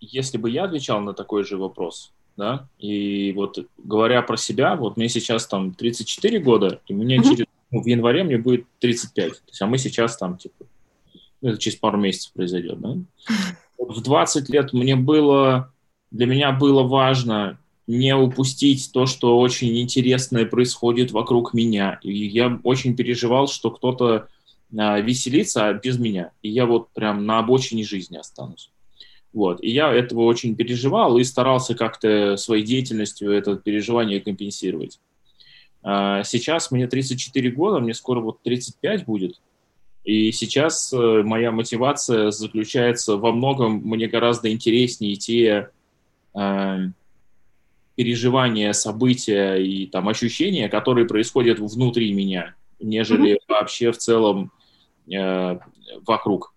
[0.00, 4.96] если бы я отвечал на такой же вопрос, да, и вот говоря про себя, вот
[4.96, 7.22] мне сейчас там 34 года, и мне mm-hmm.
[7.22, 10.66] через, ну, в январе мне будет 35, то есть, а мы сейчас там, типа,
[11.40, 12.96] ну, это через пару месяцев произойдет, да.
[13.78, 15.72] В 20 лет мне было,
[16.11, 21.98] для меня было важно не упустить то, что очень интересное происходит вокруг меня.
[22.02, 24.28] И я очень переживал, что кто-то
[24.76, 26.33] а, веселится без меня.
[26.42, 28.70] И я вот прям на обочине жизни останусь.
[29.33, 29.62] Вот.
[29.62, 35.00] И я этого очень переживал и старался как-то своей деятельностью это переживание компенсировать.
[35.83, 39.40] А, сейчас мне 34 года, мне скоро вот 35 будет.
[40.04, 45.68] И сейчас э, моя мотивация заключается во многом, мне гораздо интереснее те
[46.35, 46.78] э,
[47.94, 53.42] переживания, события и там ощущения, которые происходят внутри меня, нежели mm-hmm.
[53.48, 54.50] вообще в целом
[55.12, 55.59] э,
[56.07, 56.55] вокруг.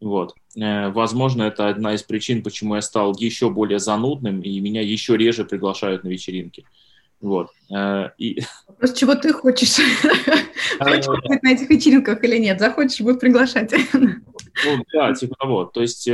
[0.00, 0.34] Вот.
[0.56, 5.16] Э, возможно, это одна из причин, почему я стал еще более занудным, и меня еще
[5.16, 6.64] реже приглашают на вечеринки.
[7.20, 7.50] Вот.
[7.74, 8.40] Э, и...
[8.66, 9.76] Вопрос, чего ты хочешь?
[10.78, 12.60] Хочешь быть на этих вечеринках или нет?
[12.60, 13.72] Захочешь, будут приглашать.
[13.92, 15.64] Ну, да, типа того.
[15.64, 16.08] То есть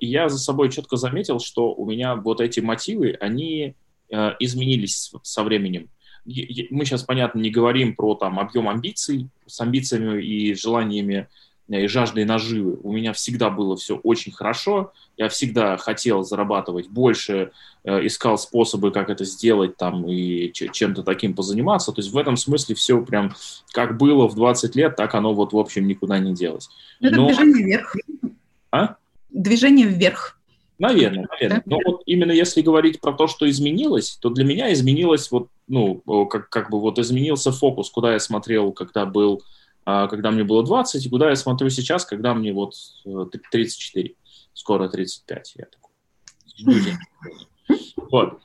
[0.00, 3.74] я за собой четко заметил, что у меня вот эти мотивы, они
[4.10, 5.88] изменились со временем.
[6.24, 11.28] Мы сейчас, понятно, не говорим про там объем амбиций, с амбициями и желаниями
[11.68, 12.78] и жаждой наживы.
[12.82, 17.52] У меня всегда было все очень хорошо, я всегда хотел зарабатывать больше,
[17.84, 21.92] э, искал способы, как это сделать там и чем-то таким позаниматься.
[21.92, 23.34] То есть в этом смысле все прям
[23.72, 26.68] как было в 20 лет, так оно вот в общем никуда не делось.
[27.00, 27.26] Ну, это Но...
[27.28, 27.96] движение вверх.
[28.70, 28.96] А?
[29.30, 30.38] Движение вверх.
[30.82, 31.62] Наверное, наверное.
[31.64, 36.02] Но вот именно если говорить про то, что изменилось, то для меня изменилось вот, ну,
[36.26, 39.42] как, как бы вот изменился фокус, куда я смотрел, когда был
[39.84, 44.12] а, когда мне было 20, и куда я смотрю сейчас, когда мне вот 34, э,
[44.54, 45.92] скоро 35, я такой.
[48.10, 48.40] Вот.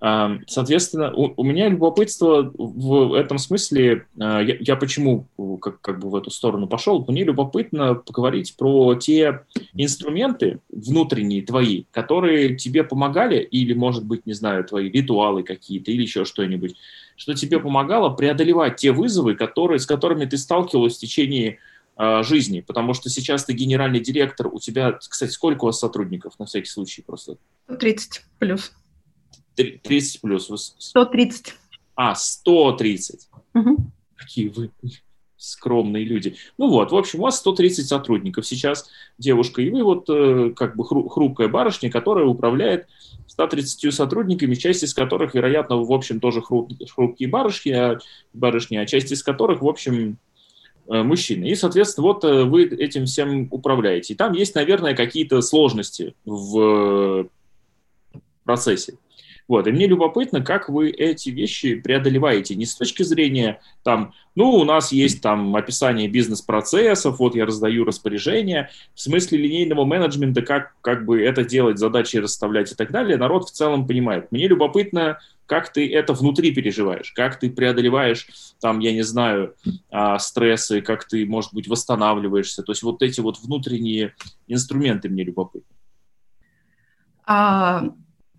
[0.00, 5.26] Соответственно, у, у меня любопытство в этом смысле, а, я, я почему
[5.60, 9.42] как, как бы в эту сторону пошел, мне любопытно поговорить про те
[9.74, 16.02] инструменты внутренние твои, которые тебе помогали, или, может быть, не знаю, твои ритуалы какие-то, или
[16.02, 16.76] еще что-нибудь,
[17.16, 21.58] что тебе помогало преодолевать те вызовы, которые, с которыми ты сталкивалась в течение
[21.98, 26.38] э, жизни, потому что сейчас ты генеральный директор, у тебя, кстати, сколько у вас сотрудников,
[26.38, 27.36] на всякий случай просто?
[27.78, 28.72] 30 плюс.
[29.64, 30.74] 30 плюс.
[30.78, 31.54] 130.
[31.94, 33.28] А, 130.
[33.54, 33.76] Угу.
[34.16, 34.70] Какие вы
[35.40, 36.36] скромные люди.
[36.58, 40.76] Ну вот, в общем, у вас 130 сотрудников сейчас, девушка, и вы вот э, как
[40.76, 42.88] бы хрупкая барышня, которая управляет
[43.26, 47.98] 130 сотрудниками, часть из которых, вероятно, в общем, тоже хруп, хрупкие барышни, а,
[48.34, 50.18] барышни, а часть из которых, в общем,
[50.88, 51.46] э, мужчины.
[51.46, 54.12] И, соответственно, вот э, вы этим всем управляете.
[54.12, 57.28] И там есть, наверное, какие-то сложности в
[58.44, 58.98] процессе.
[59.50, 64.52] Вот, и мне любопытно, как вы эти вещи преодолеваете, не с точки зрения, там, ну,
[64.52, 70.76] у нас есть там описание бизнес-процессов, вот я раздаю распоряжения, в смысле линейного менеджмента, как,
[70.82, 74.30] как бы это делать, задачи расставлять и так далее, народ в целом понимает.
[74.30, 78.28] Мне любопытно, как ты это внутри переживаешь, как ты преодолеваешь,
[78.60, 79.56] там, я не знаю,
[79.90, 84.14] а, стрессы, как ты, может быть, восстанавливаешься, то есть вот эти вот внутренние
[84.46, 85.74] инструменты мне любопытны.
[87.26, 87.82] А,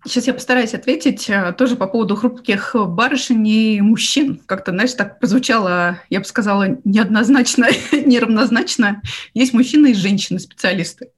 [0.04, 4.40] Сейчас я постараюсь ответить э, тоже по поводу хрупких барышень и мужчин.
[4.46, 9.00] Как-то, знаешь, так прозвучало, я бы сказала, неоднозначно, неравнозначно.
[9.32, 11.10] Есть мужчины и женщины-специалисты.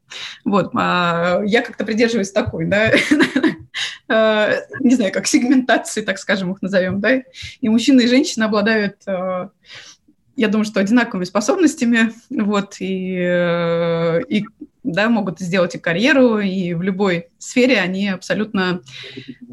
[0.44, 2.90] Вот, а я как-то придерживаюсь такой, да,
[4.08, 7.22] э, не знаю, как сегментации, так скажем, их назовем, да,
[7.60, 9.48] и мужчины и женщины обладают э,
[10.36, 14.44] я думаю, что одинаковыми способностями, вот, и, и
[14.84, 18.82] да, могут сделать и карьеру, и в любой сфере они абсолютно,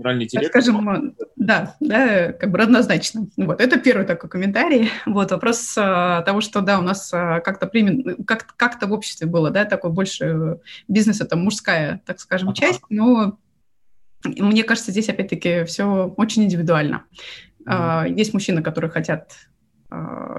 [0.03, 3.27] так скажем, да, да, как бы равнозначно.
[3.37, 4.91] Вот, это первый такой комментарий.
[5.05, 9.25] Вот, вопрос а, того, что, да, у нас а, как-то примет, как, как-то в обществе
[9.25, 12.57] было, да, такой больше бизнес, это мужская, так скажем, ага.
[12.57, 13.39] часть, но
[14.25, 17.05] мне кажется, здесь опять-таки все очень индивидуально.
[17.65, 18.17] Mm-hmm.
[18.17, 19.31] Есть мужчины, которые хотят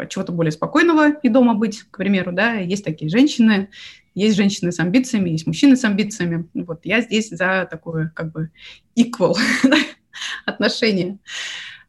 [0.09, 3.69] чего-то более спокойного и дома быть, к примеру, да, есть такие женщины,
[4.15, 6.49] есть женщины с амбициями, есть мужчины с амбициями.
[6.55, 8.51] Вот я здесь за такое как бы
[8.99, 9.35] equal
[10.47, 11.19] отношение.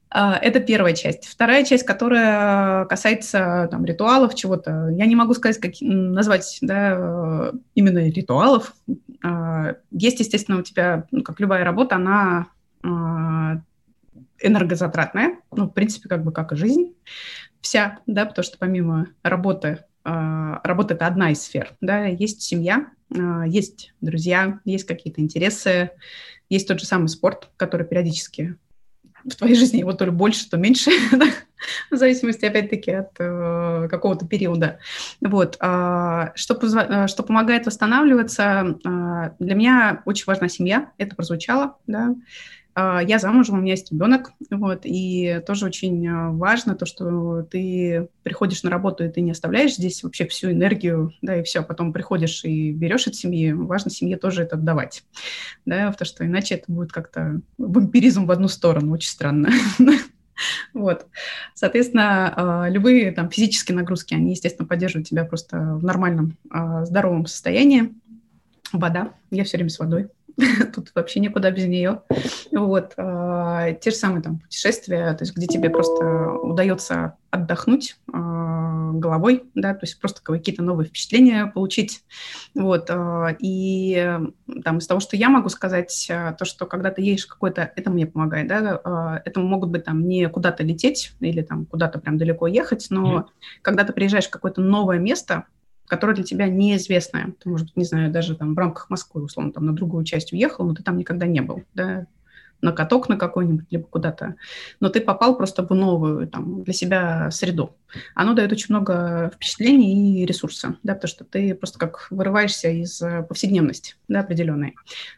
[0.10, 1.26] А, это первая часть.
[1.26, 4.89] Вторая часть, которая касается там, ритуалов, чего-то.
[4.91, 8.73] Я не могу сказать, как, назвать да, именно ритуалов.
[9.23, 12.47] А, есть, естественно, у тебя, ну, как любая работа, она
[12.84, 13.60] а,
[14.39, 16.93] энергозатратная, ну, в принципе, как бы как и жизнь
[17.63, 21.76] вся, да, потому что помимо работы а, работа– это одна из сфер.
[21.82, 22.06] Да?
[22.06, 25.91] Есть семья, а, есть друзья, есть какие-то интересы,
[26.49, 28.58] есть тот же самый спорт, который периодически
[29.23, 30.91] в твоей жизни его то ли больше, то меньше,
[31.91, 34.80] в зависимости, опять-таки, от э, какого-то периода.
[35.22, 35.55] Вот.
[35.61, 38.78] А, что, позва- что помогает восстанавливаться?
[39.39, 42.14] для меня очень важна семья, это прозвучало, да.
[42.76, 47.43] А, я замужем, у меня есть ребенок, вот, и тоже очень а, важно то, что
[47.43, 51.61] ты приходишь на работу, и ты не оставляешь здесь вообще всю энергию, да, и все,
[51.61, 55.03] потом приходишь и берешь от семьи, важно семье тоже это отдавать,
[55.65, 59.49] да, потому что иначе это будет как-то вампиризм в одну сторону, очень странно.
[60.74, 61.05] Вот.
[61.53, 66.38] Соответственно, любые там физические нагрузки, они, естественно, поддерживают тебя просто в нормальном,
[66.82, 67.93] здоровом состоянии.
[68.74, 69.13] Вода.
[69.30, 70.09] Я все время с водой.
[70.73, 72.01] Тут вообще никуда без нее.
[72.51, 72.93] Вот.
[72.97, 79.43] А, те же самые там путешествия, то есть где тебе просто удается отдохнуть а, головой,
[79.55, 82.03] да, то есть просто какие-то новые впечатления получить.
[82.55, 82.89] Вот.
[82.89, 84.19] А, и
[84.63, 88.07] там из того, что я могу сказать, то, что когда ты едешь какой-то, это мне
[88.07, 92.88] помогает, да, это могут быть там не куда-то лететь или там куда-то прям далеко ехать,
[92.89, 93.25] но mm-hmm.
[93.61, 95.45] когда ты приезжаешь в какое-то новое место,
[95.88, 97.34] которая для тебя неизвестная.
[97.39, 100.34] Ты, может быть, не знаю, даже там в рамках Москвы, условно, там на другую часть
[100.34, 102.07] уехал, но ты там никогда не был, да,
[102.63, 104.36] на каток на какой-нибудь, либо куда-то.
[104.79, 107.75] Но ты попал просто в новую там, для себя среду.
[108.15, 113.01] Оно дает очень много впечатлений и ресурса, да, потому что ты просто как вырываешься из
[113.01, 114.75] э, повседневности да, определенной.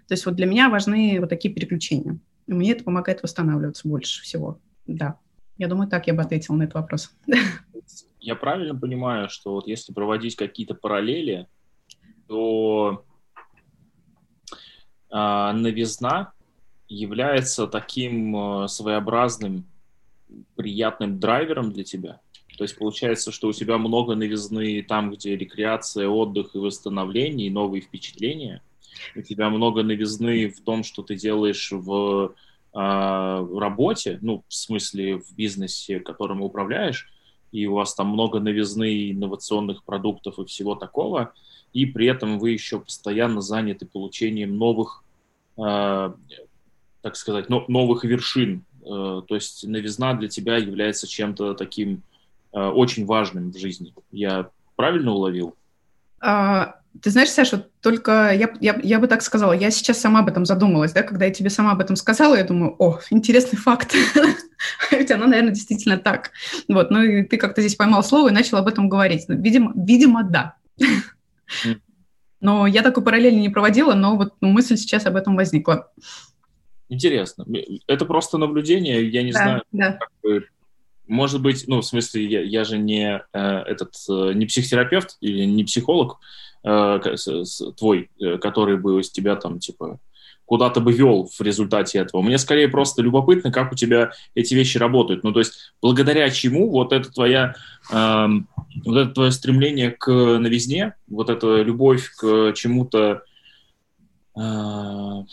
[0.08, 2.18] То есть вот для меня важны вот такие переключения.
[2.48, 4.60] И мне это помогает восстанавливаться больше всего.
[4.88, 5.18] Да.
[5.58, 7.12] Я думаю, так я бы ответила на этот вопрос.
[8.26, 11.48] Я правильно понимаю, что вот если проводить какие-то параллели,
[12.28, 13.06] то
[15.12, 16.34] э, новизна
[16.88, 19.68] является таким э, своеобразным
[20.56, 22.20] приятным драйвером для тебя.
[22.58, 27.52] То есть получается, что у тебя много новизны там, где рекреация, отдых и восстановление, и
[27.52, 28.64] новые впечатления.
[29.16, 32.34] У тебя много новизны в том, что ты делаешь в
[32.74, 37.08] а, работе, ну, в смысле в бизнесе, которым управляешь,
[37.56, 41.34] и у вас там много новизны, инновационных продуктов и всего такого,
[41.72, 45.04] и при этом вы еще постоянно заняты получением новых,
[45.58, 46.14] э,
[47.02, 48.66] так сказать, но, новых вершин.
[48.82, 52.04] Э, то есть новизна для тебя является чем-то таким
[52.52, 53.94] э, очень важным в жизни.
[54.12, 55.56] Я правильно уловил?
[56.20, 60.28] А, ты знаешь, Саша, только я, я, я бы так сказала, я сейчас сама об
[60.28, 63.94] этом задумалась, да, когда я тебе сама об этом сказала, я думаю, о, интересный факт,
[64.92, 66.32] ведь оно, наверное, действительно так.
[66.68, 69.26] Вот, ну и ты как-то здесь поймал слово и начал об этом говорить.
[69.28, 70.56] Ну, видимо, видимо, да.
[72.40, 75.92] Но я такой параллели не проводила, но вот мысль сейчас об этом возникла.
[76.90, 77.46] Интересно.
[77.88, 79.92] Это просто наблюдение, я не да, знаю, да.
[79.94, 80.48] Как бы,
[81.08, 85.46] может быть, ну, в смысле, я, я же не э, этот, э, не психотерапевт или
[85.46, 86.20] не психолог,
[86.68, 87.00] Э,
[87.78, 90.00] твой, э, который бы из тебя там, типа,
[90.46, 92.24] куда-то бы вел в результате этого.
[92.24, 95.24] Мне скорее просто любопытно, как у тебя эти вещи работают.
[95.24, 97.54] Ну, то есть, благодаря чему вот это твоя,
[97.92, 98.28] э,
[98.84, 103.22] вот это твое стремление к новизне, вот эта любовь к чему-то
[104.36, 105.24] э,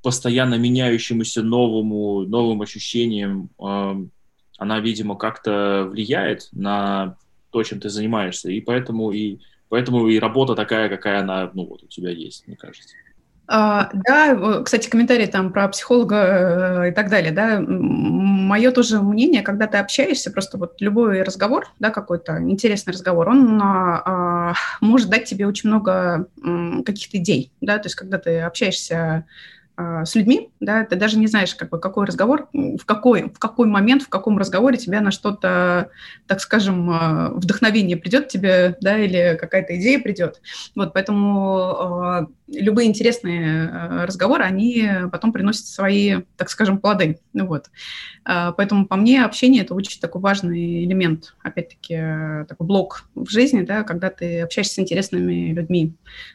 [0.00, 3.94] постоянно меняющемуся новому, новым ощущениям, э,
[4.58, 7.16] она, видимо, как-то влияет на
[7.50, 8.48] то, чем ты занимаешься.
[8.48, 12.56] И поэтому и Поэтому и работа такая, какая она ну, вот у тебя есть, мне
[12.56, 12.94] кажется.
[13.48, 19.42] А, да, кстати, комментарий там про психолога э, и так далее, да, мое тоже мнение,
[19.42, 25.10] когда ты общаешься, просто вот любой разговор, да, какой-то интересный разговор, он а, а, может
[25.10, 26.26] дать тебе очень много
[26.84, 29.26] каких-то идей, да, то есть когда ты общаешься
[29.78, 33.66] с людьми, да, ты даже не знаешь, как бы, какой разговор, в какой, в какой
[33.66, 35.90] момент, в каком разговоре тебя на что-то,
[36.26, 40.40] так скажем, а, вдохновение придет тебе, да, или какая-то идея придет.
[40.74, 47.18] Вот, поэтому а, любые интересные разговоры, они потом приносят свои, так скажем, плоды.
[47.32, 47.70] Вот.
[48.24, 53.82] Поэтому по мне общение– это очень такой важный элемент, опять-таки, такой блок в жизни, да,
[53.82, 55.94] когда ты общаешься с интересными людьми.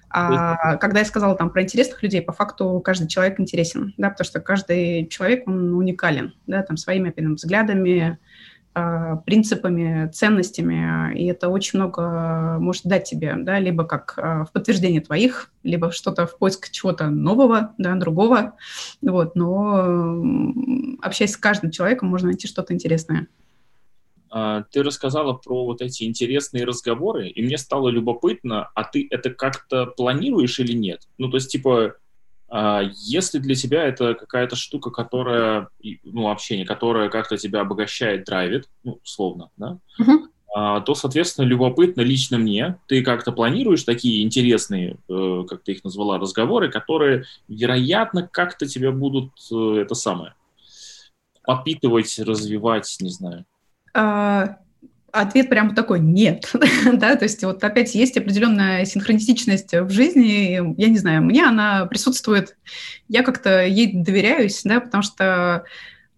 [0.09, 4.25] А когда я сказала там про интересных людей, по факту каждый человек интересен, да, потому
[4.25, 8.17] что каждый человек, он уникален, да, там своими, опять взглядами, а,
[8.73, 15.01] принципами, ценностями, и это очень много может дать тебе, да, либо как а, в подтверждение
[15.01, 18.53] твоих, либо что-то в поиск чего-то нового, да, другого,
[19.01, 20.23] вот, но
[21.01, 23.27] общаясь с каждым человеком, можно найти что-то интересное.
[24.29, 29.31] А, ты рассказала про вот эти интересные разговоры, и мне стало любопытно, а ты это
[29.31, 31.01] как-то планируешь или нет?
[31.17, 31.93] Ну, то есть, типа, а,
[32.91, 35.69] если для тебя это какая-то штука, которая,
[36.03, 40.83] ну, общение, которая как-то тебя обогащает, драйвит, ну, условно, да, uh-huh.
[40.83, 46.17] то, соответственно, любопытно лично мне, ты как-то планируешь такие интересные, э, как ты их назвала,
[46.17, 50.33] разговоры, которые, вероятно, как-то тебя будут э, это самое
[51.43, 53.45] подпитывать, развивать, не знаю.
[55.11, 56.51] Ответ прямо такой «нет».
[56.93, 61.85] да, то есть вот опять есть определенная синхронистичность в жизни, я не знаю, мне она
[61.85, 62.55] присутствует,
[63.07, 65.65] я как-то ей доверяюсь, да, потому что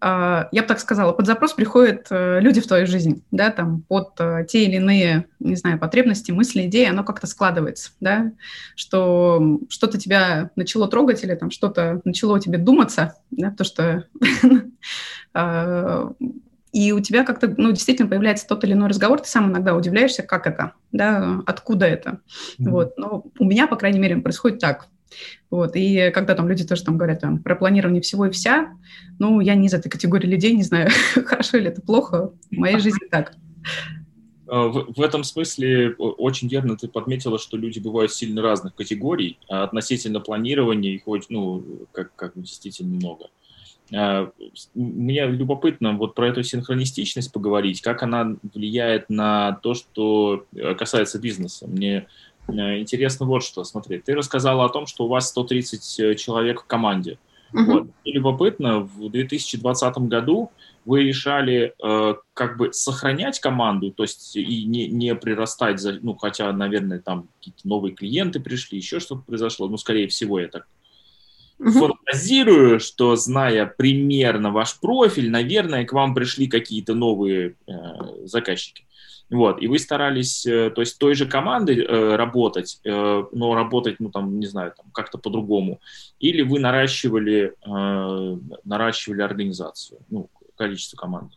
[0.06, 3.80] а, я бы так сказала, под запрос приходят э, люди в твою жизнь, да, там,
[3.88, 8.32] под э, те или иные, не знаю, потребности, мысли, идеи, оно как-то складывается, да,
[8.76, 14.04] что что-то тебя начало трогать или там что-то начало тебе думаться, да, то, что
[15.32, 16.12] а,
[16.74, 20.24] и у тебя как-то, ну, действительно появляется тот или иной разговор, ты сам иногда удивляешься,
[20.24, 22.18] как это, да, откуда это.
[22.58, 22.68] Mm-hmm.
[22.70, 24.88] Вот, но у меня, по крайней мере, происходит так.
[25.50, 28.72] Вот, и когда там люди тоже там говорят там, про планирование всего и вся,
[29.20, 30.90] ну, я не из этой категории людей, не знаю,
[31.26, 33.36] хорошо или это плохо, в моей жизни так.
[34.48, 39.38] А, в, в этом смысле очень верно ты подметила, что люди бывают сильно разных категорий,
[39.48, 43.26] а относительно планирования их ну, как, как действительно много.
[43.26, 43.30] А,
[44.74, 51.18] мне любопытно вот про эту синхронистичность поговорить, как она влияет на то, что э, касается
[51.18, 51.66] бизнеса.
[51.68, 52.06] Мне
[52.48, 56.62] э, интересно вот что, смотри, ты рассказала о том, что у вас 130 э, человек
[56.62, 57.18] в команде.
[57.52, 57.64] Uh-huh.
[57.64, 57.88] Вот.
[58.04, 60.50] И любопытно, в 2020 году
[60.84, 66.14] вы решали э, как бы сохранять команду, то есть и не, не прирастать, за, ну,
[66.14, 70.66] хотя, наверное, там какие-то новые клиенты пришли, еще что-то произошло, ну, скорее всего, я так
[71.58, 77.72] фантазирую, что, зная примерно ваш профиль, наверное, к вам пришли какие-то новые э,
[78.24, 78.84] заказчики.
[79.30, 83.96] Вот, и вы старались, э, то есть той же командой э, работать, э, но работать,
[83.98, 85.80] ну, там, не знаю, там, как-то по-другому,
[86.20, 91.32] или вы наращивали, э, наращивали организацию, ну, количество команд?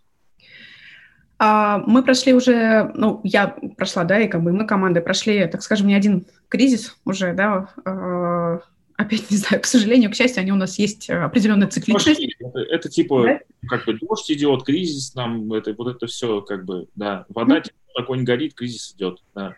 [1.39, 5.61] А, мы прошли уже, ну, я прошла, да, и как бы мы командой прошли, так
[5.61, 8.59] скажем, не один кризис уже, да, э,
[8.97, 12.35] опять не знаю, к сожалению, к счастью, они у нас есть э, определенная цикличность.
[12.39, 13.39] Это, это типа, да?
[13.69, 17.71] как бы дождь идет, кризис нам, это, вот это все, как бы, да, вода, mm-hmm.
[17.95, 19.55] огонь горит, кризис идет, да.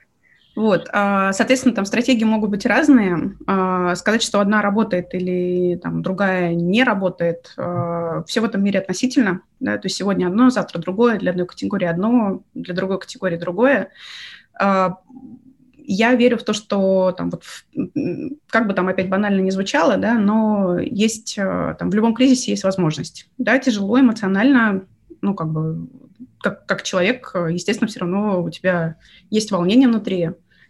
[0.55, 3.37] Вот, а, соответственно, там стратегии могут быть разные.
[3.47, 8.79] А, сказать, что одна работает или там другая не работает, а, все в этом мире
[8.79, 9.41] относительно.
[9.61, 9.77] Да?
[9.77, 13.91] То есть сегодня одно, завтра другое, для одной категории одно, для другой категории другое
[15.91, 17.43] я верю в то, что там вот,
[18.47, 22.51] как бы там опять банально не звучало, да, но есть э, там в любом кризисе
[22.51, 23.27] есть возможность.
[23.37, 24.85] Да, тяжело эмоционально,
[25.21, 25.87] ну как бы
[26.41, 28.95] как, как человек, естественно, все равно у тебя
[29.29, 30.29] есть волнение внутри,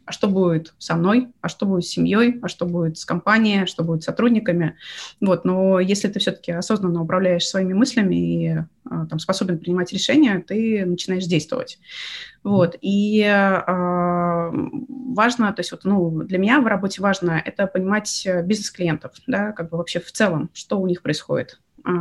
[0.10, 3.62] а что будет со мной, а что будет с семьей, а что будет с компанией,
[3.62, 4.76] а что будет с сотрудниками.
[5.22, 5.46] Вот.
[5.46, 8.48] Но если ты все-таки осознанно управляешь своими мыслями и
[8.90, 11.78] а, там, способен принимать решения, ты начинаешь действовать.
[12.44, 12.76] Вот.
[12.82, 13.64] И э,
[15.14, 19.52] важно, то есть вот, ну, для меня в работе важно это понимать бизнес клиентов, да,
[19.52, 21.92] как бы вообще в целом, что у них происходит, э,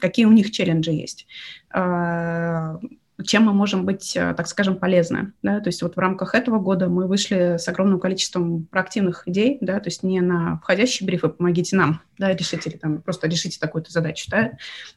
[0.00, 1.28] какие у них челленджи есть,
[1.72, 2.78] э,
[3.22, 5.32] чем мы можем быть, э, так скажем, полезны.
[5.42, 5.60] Да?
[5.60, 9.80] То есть вот в рамках этого года мы вышли с огромным количеством проактивных идей, да?
[9.80, 13.90] то есть не на входящие брифы «помогите нам», да, решите или там просто решите такую-то
[13.92, 14.52] задачу, да?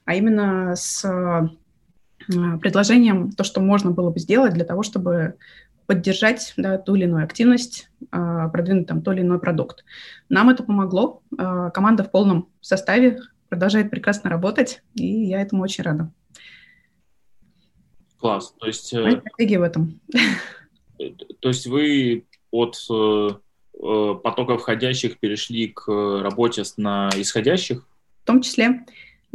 [0.06, 1.48] а именно с э,
[2.60, 5.36] предложением то, что можно было бы сделать для того, чтобы
[5.86, 9.86] поддержать да, ту или иную активность, э, продвинуть там тот или иной продукт.
[10.30, 11.22] Нам это помогло.
[11.38, 13.20] Команда в полном составе
[13.50, 16.12] продолжает прекрасно работать, и я этому очень рада.
[18.20, 18.54] Класс.
[18.60, 18.94] То есть...
[18.94, 20.00] Моя стратегия в этом.
[21.40, 23.30] То есть вы от э,
[23.82, 27.88] э, потока входящих перешли к работе на исходящих?
[28.24, 28.86] В том числе.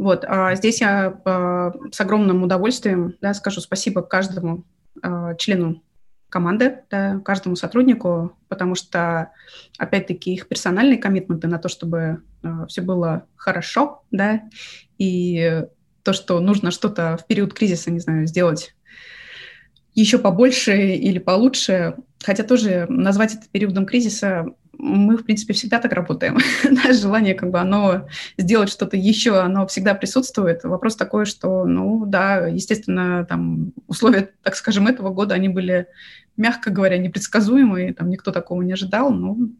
[0.01, 4.63] Вот, а здесь я а, с огромным удовольствием да, скажу спасибо каждому
[5.03, 5.83] а, члену
[6.27, 9.31] команды, да, каждому сотруднику, потому что,
[9.77, 14.41] опять-таки, их персональные коммитменты на то, чтобы а, все было хорошо, да,
[14.97, 15.65] и
[16.03, 18.75] то, что нужно что-то в период кризиса, не знаю, сделать
[19.93, 24.45] еще побольше или получше, хотя тоже назвать это периодом кризиса
[24.81, 26.39] мы, в принципе, всегда так работаем.
[26.69, 30.63] Наше желание, как бы, оно сделать что-то еще, оно всегда присутствует.
[30.63, 35.87] Вопрос такой, что, ну, да, естественно, там, условия, так скажем, этого года, они были,
[36.35, 39.51] мягко говоря, непредсказуемые, там, никто такого не ожидал, ну,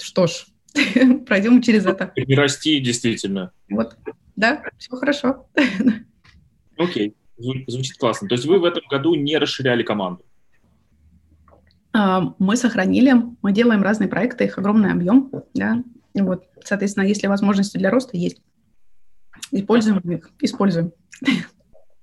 [0.00, 0.46] что ж,
[1.26, 2.12] пройдем через это.
[2.16, 3.52] Не расти, действительно.
[3.68, 3.96] Вот,
[4.36, 5.46] да, все хорошо.
[6.78, 7.16] Окей.
[7.66, 8.28] Звучит классно.
[8.28, 10.24] То есть вы в этом году не расширяли команду?
[11.92, 15.82] А, мы сохранили, мы делаем разные проекты, их огромный объем, да,
[16.14, 18.40] вот, соответственно, если возможности для роста есть,
[19.50, 20.92] используем их, используем.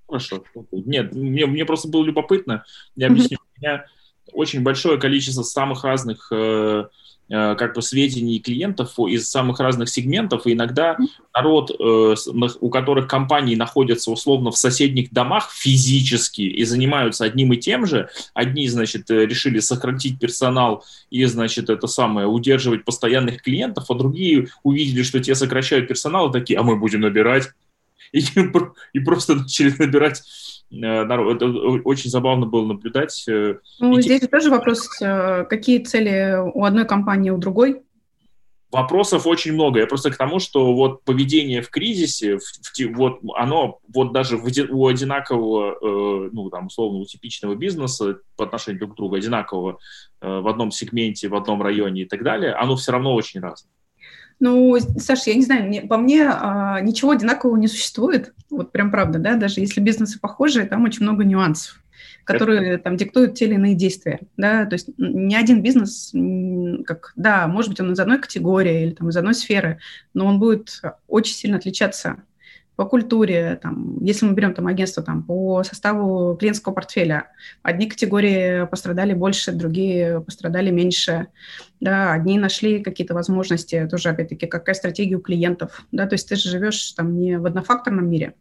[0.07, 0.43] Хорошо.
[0.71, 2.65] Нет, мне, мне просто было любопытно,
[2.95, 3.85] я объясню, у меня
[4.31, 6.85] очень большое количество самых разных Э,
[7.29, 10.97] как бы сведений клиентов из самых разных сегментов, и иногда
[11.33, 12.15] народ, э,
[12.59, 18.09] у которых компании находятся условно в соседних домах физически и занимаются одним и тем же,
[18.33, 24.49] одни, значит, э, решили сократить персонал и, значит, это самое, удерживать постоянных клиентов, а другие
[24.63, 27.49] увидели, что те сокращают персонал, и такие, а мы будем набирать.
[28.11, 28.23] И,
[28.93, 30.23] и просто начали набирать.
[30.71, 31.45] Это
[31.83, 33.25] очень забавно было наблюдать.
[33.27, 37.81] Э, ну, и здесь тоже вопрос, э, какие цели у одной компании, у другой?
[38.71, 39.79] Вопросов очень много.
[39.79, 44.37] Я просто к тому, что вот поведение в кризисе, в, в, вот оно вот даже
[44.37, 49.15] в, у одинакового, э, ну там условно у типичного бизнеса по отношению друг к другу
[49.15, 49.79] одинакового
[50.21, 53.73] э, в одном сегменте, в одном районе и так далее, оно все равно очень разное.
[54.39, 58.33] Ну, Саша, я не знаю, мне, по мне а, ничего одинакового не существует.
[58.49, 61.81] Вот прям правда, да, даже если бизнесы похожие, там очень много нюансов
[62.29, 66.13] которые там диктуют те или иные действия, да, то есть ни один бизнес,
[66.85, 69.79] как, да, может быть, он из одной категории или там из одной сферы,
[70.13, 72.21] но он будет очень сильно отличаться
[72.79, 77.29] по культуре, там, если мы берем там агентство там, по составу клиентского портфеля,
[77.61, 81.27] одни категории пострадали больше, другие пострадали меньше,
[81.81, 86.37] да, одни нашли какие-то возможности, тоже, опять-таки, какая стратегия у клиентов, да, то есть ты
[86.37, 88.35] же живешь там не в однофакторном мире,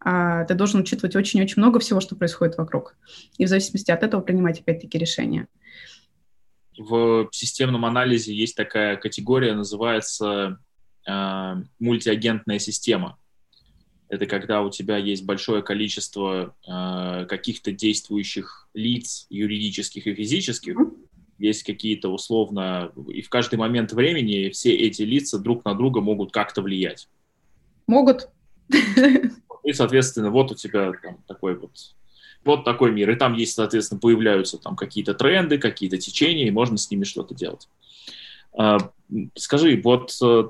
[0.00, 2.96] а ты должен учитывать очень-очень много всего, что происходит вокруг,
[3.38, 5.46] и в зависимости от этого принимать, опять-таки, решения.
[6.76, 10.58] В системном анализе есть такая категория, называется
[11.08, 13.16] э, мультиагентная система
[14.10, 20.76] это когда у тебя есть большое количество э, каких-то действующих лиц, юридических и физических,
[21.38, 26.32] есть какие-то условно, и в каждый момент времени все эти лица друг на друга могут
[26.32, 27.08] как-то влиять.
[27.86, 28.28] Могут.
[29.64, 31.94] И, соответственно, вот у тебя там такой вот
[32.44, 33.10] вот такой мир.
[33.10, 37.34] И там есть, соответственно, появляются там какие-то тренды, какие-то течения, и можно с ними что-то
[37.34, 37.68] делать.
[38.56, 38.78] А,
[39.36, 40.44] скажи, вот э,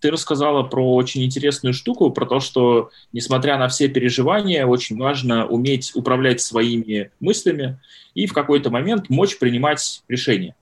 [0.00, 5.46] ты рассказала про очень интересную штуку, про то, что, несмотря на все переживания, очень важно
[5.46, 7.78] уметь управлять своими мыслями
[8.14, 10.54] и в какой-то момент мочь принимать решения.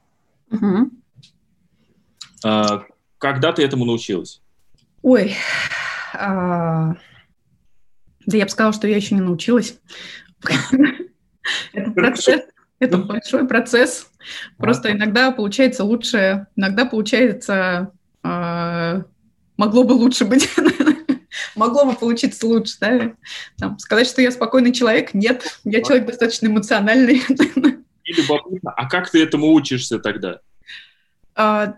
[0.51, 0.91] Угу.
[3.19, 4.41] Когда ты этому научилась?
[5.03, 5.35] Ой,
[6.15, 6.95] а...
[8.27, 9.79] да я бы сказала, что я еще не научилась.
[11.73, 12.43] Это процесс,
[12.79, 14.11] это большой процесс.
[14.57, 18.70] Просто иногда получается лучше, иногда получается а,
[19.61, 20.49] могло бы лучше быть,
[21.55, 23.13] могло бы получиться лучше, да?
[23.59, 27.23] Там, сказать, что я спокойный человек, нет, я человек достаточно эмоциональный.
[28.05, 30.41] И любопытно, а как ты этому учишься тогда?
[31.35, 31.75] А,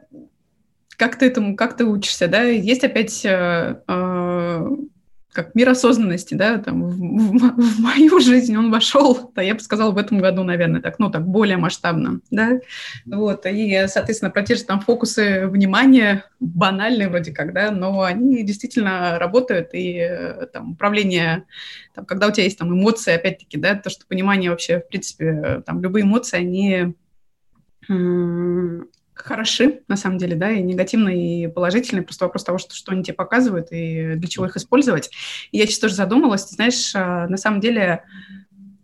[0.96, 2.44] как ты этому, как ты учишься, да?
[2.44, 4.64] Есть опять а, а
[5.32, 9.60] как мир осознанности, да, там, в, в, в мою жизнь он вошел, да, я бы
[9.60, 12.60] сказала, в этом году, наверное, так, ну, так, более масштабно, да,
[13.06, 18.42] вот, и, соответственно, про те же там фокусы внимания, банальные вроде как, да, но они
[18.42, 20.06] действительно работают, и
[20.52, 21.44] там управление,
[21.94, 25.62] там, когда у тебя есть там эмоции, опять-таки, да, то, что понимание вообще, в принципе,
[25.66, 26.94] там, любые эмоции, они
[29.14, 33.02] хороши, на самом деле, да, и негативные, и положительные, просто вопрос того, что, что они
[33.02, 35.10] тебе показывают и для чего их использовать.
[35.50, 38.04] И я сейчас тоже задумалась, ты знаешь, а, на самом деле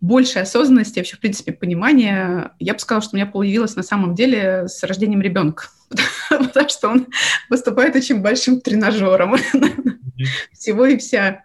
[0.00, 4.14] большей осознанности, вообще, в принципе, понимания, я бы сказала, что у меня появилось на самом
[4.14, 5.64] деле с рождением ребенка,
[6.28, 7.06] потому что он
[7.48, 9.36] выступает очень большим тренажером
[10.52, 11.44] всего и вся.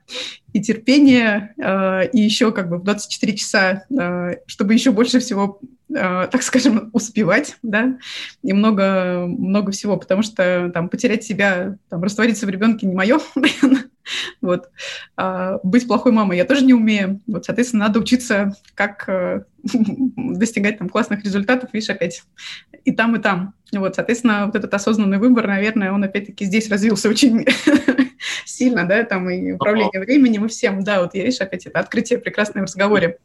[0.54, 5.60] И терпение, а, и еще как бы в 24 часа, а, чтобы еще больше всего
[5.96, 7.98] Э, так скажем, успевать, да,
[8.42, 13.20] и много, много всего, потому что там потерять себя, там, раствориться в ребенке не мое,
[14.42, 14.70] вот.
[15.18, 19.08] А быть плохой мамой я тоже не умею, вот, соответственно, надо учиться, как
[20.18, 22.24] достигать там классных результатов, видишь, опять
[22.84, 27.10] и там, и там, вот, соответственно, вот этот осознанный выбор, наверное, он опять-таки здесь развился
[27.10, 27.46] очень
[28.46, 32.62] сильно, да, там и управление временем, и всем, да, вот, видишь, опять это открытие прекрасное
[32.62, 33.20] в разговоре.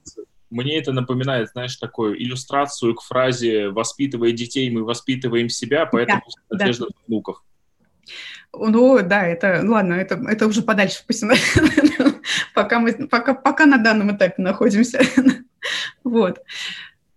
[0.50, 6.56] Мне это напоминает, знаешь, такую иллюстрацию к фразе «воспитывая детей, мы воспитываем себя, поэтому да,
[6.56, 6.94] надежда да.
[7.06, 7.42] внуков».
[8.54, 11.22] Ну, да, это, ну, ладно, это, это уже подальше, пусть
[12.54, 15.00] пока мы, пока, пока на данном этапе находимся.
[16.04, 16.40] вот.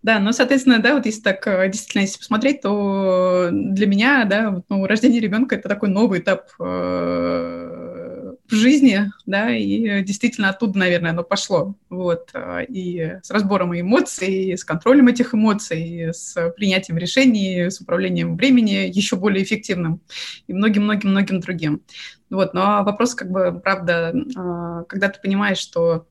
[0.03, 4.63] Да, ну, соответственно, да, вот если так э, действительно, если посмотреть, то для меня, да,
[4.67, 11.11] ну, рождение ребенка– это такой новый этап э, в жизни, да, и действительно оттуда, наверное,
[11.11, 16.35] оно пошло, вот, а, и с разбором эмоций, и с контролем этих эмоций, и с
[16.57, 20.01] принятием решений, с управлением времени еще более эффективным
[20.47, 21.81] и многим-многим-многим другим.
[22.29, 26.07] Вот, но вопрос, как бы, правда, а, когда ты понимаешь, что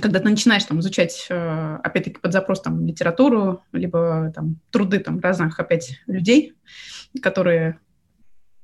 [0.00, 5.18] когда ты начинаешь там изучать, э, опять-таки, под запрос там литературу, либо там труды там
[5.20, 6.54] разных опять людей,
[7.22, 7.80] которые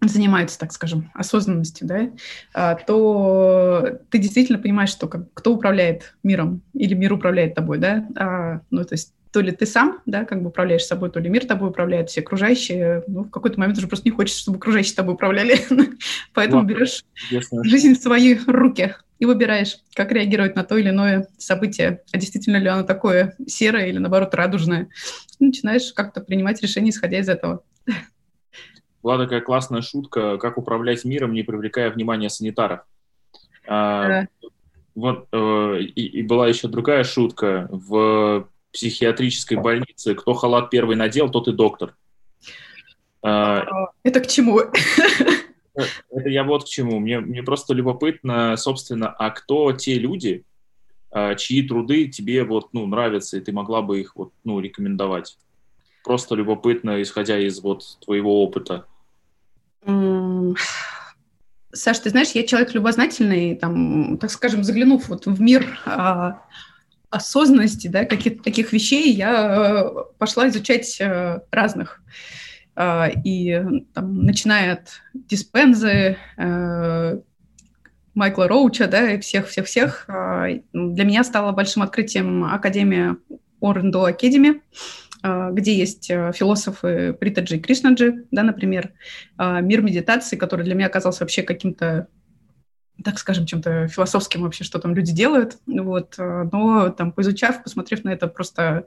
[0.03, 2.11] занимаются, так скажем, осознанностью, да,
[2.55, 8.07] а, то ты действительно понимаешь, что как, кто управляет миром или мир управляет тобой, да,
[8.15, 11.29] а, ну, то есть то ли ты сам, да, как бы управляешь собой, то ли
[11.29, 13.05] мир тобой управляет, все окружающие.
[13.07, 15.59] Ну, в какой-то момент уже просто не хочется, чтобы окружающие тобой управляли.
[16.33, 17.05] Поэтому Ладно, берешь
[17.63, 22.01] жизнь в свои руки и выбираешь, как реагировать на то или иное событие.
[22.13, 24.89] А действительно ли оно такое серое или, наоборот, радужное.
[25.39, 27.63] Начинаешь как-то принимать решения, исходя из этого.
[29.03, 32.81] Была такая классная шутка, как управлять миром, не привлекая внимания санитаров.
[33.67, 34.29] А, да.
[34.95, 37.69] Вот, э, и, и была еще другая шутка.
[37.71, 41.97] В психиатрической больнице, кто халат первый надел, тот и доктор.
[43.23, 43.65] А,
[44.03, 44.61] это к чему?
[46.11, 47.01] Это я вот к чему.
[47.01, 50.45] Мне, мне просто любопытно, собственно, а кто те люди,
[51.11, 55.39] а, чьи труды тебе вот, ну, нравятся, и ты могла бы их вот, ну, рекомендовать?
[56.05, 58.87] Просто любопытно, исходя из вот твоего опыта.
[61.73, 66.43] Саш, ты знаешь, я человек любознательный, там, так скажем, заглянув вот в мир а,
[67.17, 72.03] осознанности, да, каких-то таких вещей, я э, пошла изучать э, разных.
[72.77, 73.63] Э, и
[73.95, 76.17] там, начиная от Диспензы,
[78.15, 80.09] Майкла Роуча, да, и всех-всех-всех,
[80.73, 83.19] для меня стало большим открытием Академия
[83.61, 84.63] Орендо Академи,
[85.23, 88.93] где есть философы Притаджи и Кришнаджи, да, например,
[89.39, 92.09] мир медитации, который для меня оказался вообще каким-то
[93.05, 98.05] так скажем, чем-то философским вообще, что там люди делают, вот, э, но там, поизучав, посмотрев
[98.05, 98.87] на это просто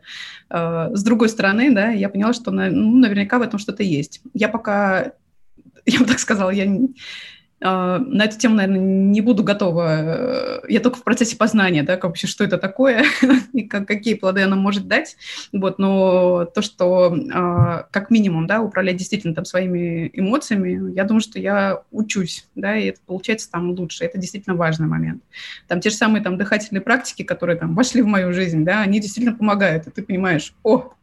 [0.49, 4.22] э, с другой стороны, да, я поняла, что на, ну, наверняка в этом что-то есть.
[4.34, 5.14] Я пока,
[5.86, 6.66] я бы так сказала, я
[7.62, 10.62] на эту тему, наверное, не буду готова.
[10.68, 13.03] Я только в процессе познания, да, как вообще, что это такое
[13.53, 15.18] и как, какие плоды она может дать.
[15.51, 21.22] Вот, но то, что а, как минимум, да, управлять действительно там своими эмоциями, я думаю,
[21.22, 24.05] что я учусь, да, и это получается там лучше.
[24.05, 25.22] Это действительно важный момент.
[25.68, 28.99] Там те же самые там дыхательные практики, которые там вошли в мою жизнь, да, они
[28.99, 30.93] действительно помогают, и ты понимаешь, о,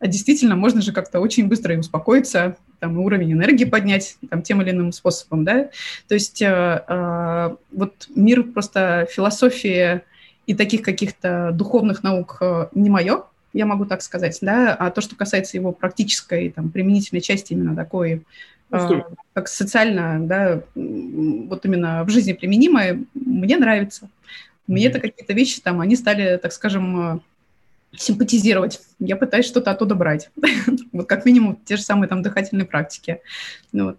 [0.00, 4.60] а действительно можно же как-то очень быстро и успокоиться, там, уровень энергии поднять там, тем
[4.62, 5.70] или иным способом, да.
[6.08, 10.00] То есть э, э, вот мир просто философии
[10.46, 13.22] и таких каких-то духовных наук э, не мое,
[13.52, 17.76] я могу так сказать, да, а то, что касается его практической, там, применительной части именно
[17.76, 18.22] такой,
[18.70, 19.02] э,
[19.34, 24.08] как социально, да, вот именно в жизни применимое, мне нравится.
[24.66, 27.18] Мне это какие-то вещи там, они стали, так скажем, э,
[27.96, 28.80] симпатизировать.
[28.98, 30.30] Я пытаюсь что-то оттуда брать.
[30.92, 33.20] вот как минимум те же самые там дыхательные практики.
[33.72, 33.98] Ну, вот.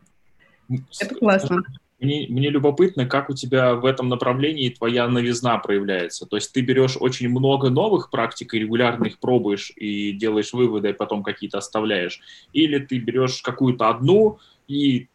[0.99, 1.63] Это классно.
[1.99, 6.25] Мне, мне любопытно, как у тебя в этом направлении твоя новизна проявляется.
[6.25, 10.89] То есть ты берешь очень много новых практик и регулярно их пробуешь и делаешь выводы,
[10.89, 12.19] и потом какие-то оставляешь.
[12.53, 15.09] Или ты берешь какую-то одну и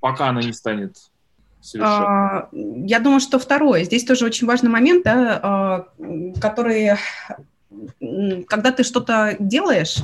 [0.00, 0.98] пока она не станет
[1.62, 2.40] совершенно.
[2.40, 3.84] А, я думаю, что второе.
[3.84, 5.88] Здесь тоже очень важный момент, да, а,
[6.38, 6.90] который
[8.48, 9.98] когда ты что-то делаешь,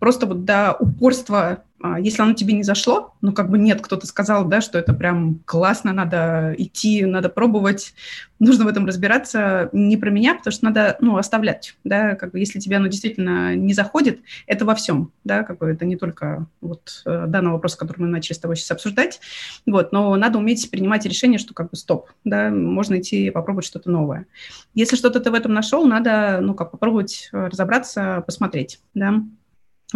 [0.00, 1.62] просто вот до упорства
[2.00, 5.40] если оно тебе не зашло, ну, как бы нет, кто-то сказал, да, что это прям
[5.44, 7.94] классно, надо идти, надо пробовать,
[8.38, 12.38] нужно в этом разбираться, не про меня, потому что надо, ну, оставлять, да, как бы
[12.38, 16.46] если тебе оно действительно не заходит, это во всем, да, как бы это не только
[16.62, 19.20] вот э, данный вопрос, который мы начали с тобой сейчас обсуждать,
[19.66, 23.90] вот, но надо уметь принимать решение, что как бы стоп, да, можно идти попробовать что-то
[23.90, 24.26] новое.
[24.74, 29.22] Если что-то ты в этом нашел, надо, ну, как попробовать разобраться, посмотреть, да,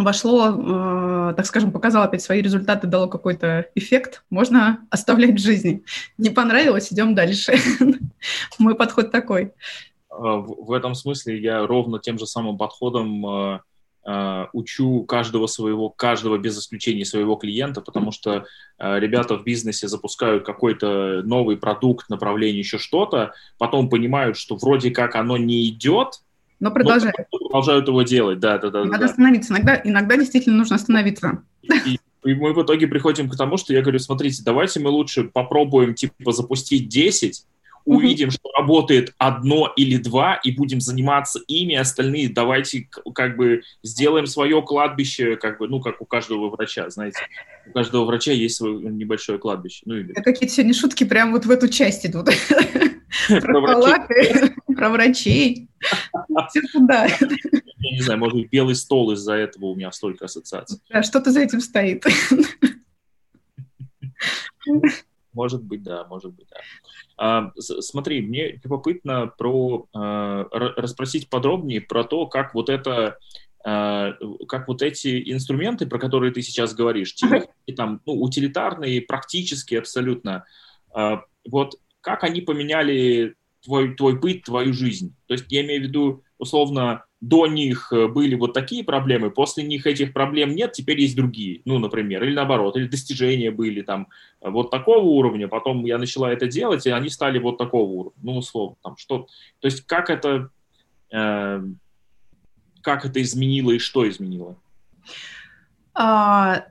[0.03, 5.83] вошло, э, так скажем, показало опять свои результаты, дало какой-то эффект, можно оставлять в жизни.
[6.17, 7.55] Не понравилось, идем дальше.
[8.59, 9.51] Мой подход такой.
[10.09, 13.59] А, в этом смысле я ровно тем же самым подходом э,
[14.05, 18.45] э, учу каждого своего, каждого без исключения своего клиента, потому что
[18.79, 25.15] ребята в бизнесе запускают какой-то новый продукт, направление, еще что-то, потом понимают, что вроде как
[25.15, 26.21] оно не идет,
[26.59, 27.15] но продолжают.
[27.31, 28.83] Но продолжают его делать, да, да, да.
[28.83, 29.05] Надо да.
[29.05, 29.53] остановиться.
[29.53, 31.43] Иногда, иногда действительно нужно остановиться.
[31.63, 35.23] И, и мы в итоге приходим к тому, что я говорю, смотрите, давайте мы лучше
[35.23, 37.45] попробуем, типа, запустить 10,
[37.85, 44.27] увидим, что работает одно или два, и будем заниматься ими, остальные давайте как бы сделаем
[44.27, 47.19] свое кладбище, как бы, ну, как у каждого врача, знаете.
[47.67, 49.83] У каждого врача есть свое небольшое кладбище.
[49.85, 50.13] Ну, или...
[50.13, 52.29] Какие-то сегодня шутки прямо вот в эту часть идут.
[53.41, 55.69] Про палаты, про врачей.
[56.49, 57.05] Все туда.
[57.05, 60.79] Я не знаю, может быть, белый стол из-за этого у меня столько ассоциаций.
[61.03, 62.05] что-то за этим стоит.
[65.33, 66.57] Может быть, да, может быть, да.
[67.17, 73.19] А, смотри, мне любопытно про а, расспросить подробнее про то, как вот это
[73.63, 74.13] а,
[74.47, 80.45] как вот эти инструменты, про которые ты сейчас говоришь, техники, там, ну, утилитарные, практические абсолютно,
[80.93, 85.15] а, вот как они поменяли твой, твой быт, твою жизнь?
[85.27, 89.63] То есть я имею в виду, условно, до них э, были вот такие проблемы, после
[89.63, 94.07] них этих проблем нет, теперь есть другие, ну, например, или наоборот, или достижения были там
[94.41, 98.19] э, вот такого уровня, потом я начала это делать, и они стали вот такого уровня,
[98.23, 99.27] ну, условно, там, что,
[99.59, 100.49] то есть как это,
[101.11, 101.61] э,
[102.81, 104.55] как это изменило и что изменило?
[105.93, 106.67] А,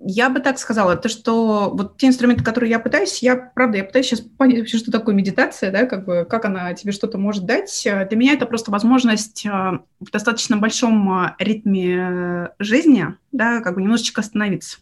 [0.00, 3.84] я бы так сказала, то, что вот те инструменты, которые я пытаюсь, я, правда, я
[3.84, 7.46] пытаюсь сейчас понять вообще, что такое медитация, да, как бы, как она тебе что-то может
[7.46, 7.82] дать.
[7.84, 13.82] Для меня это просто возможность э, в достаточно большом э, ритме жизни, да, как бы
[13.82, 14.78] немножечко остановиться.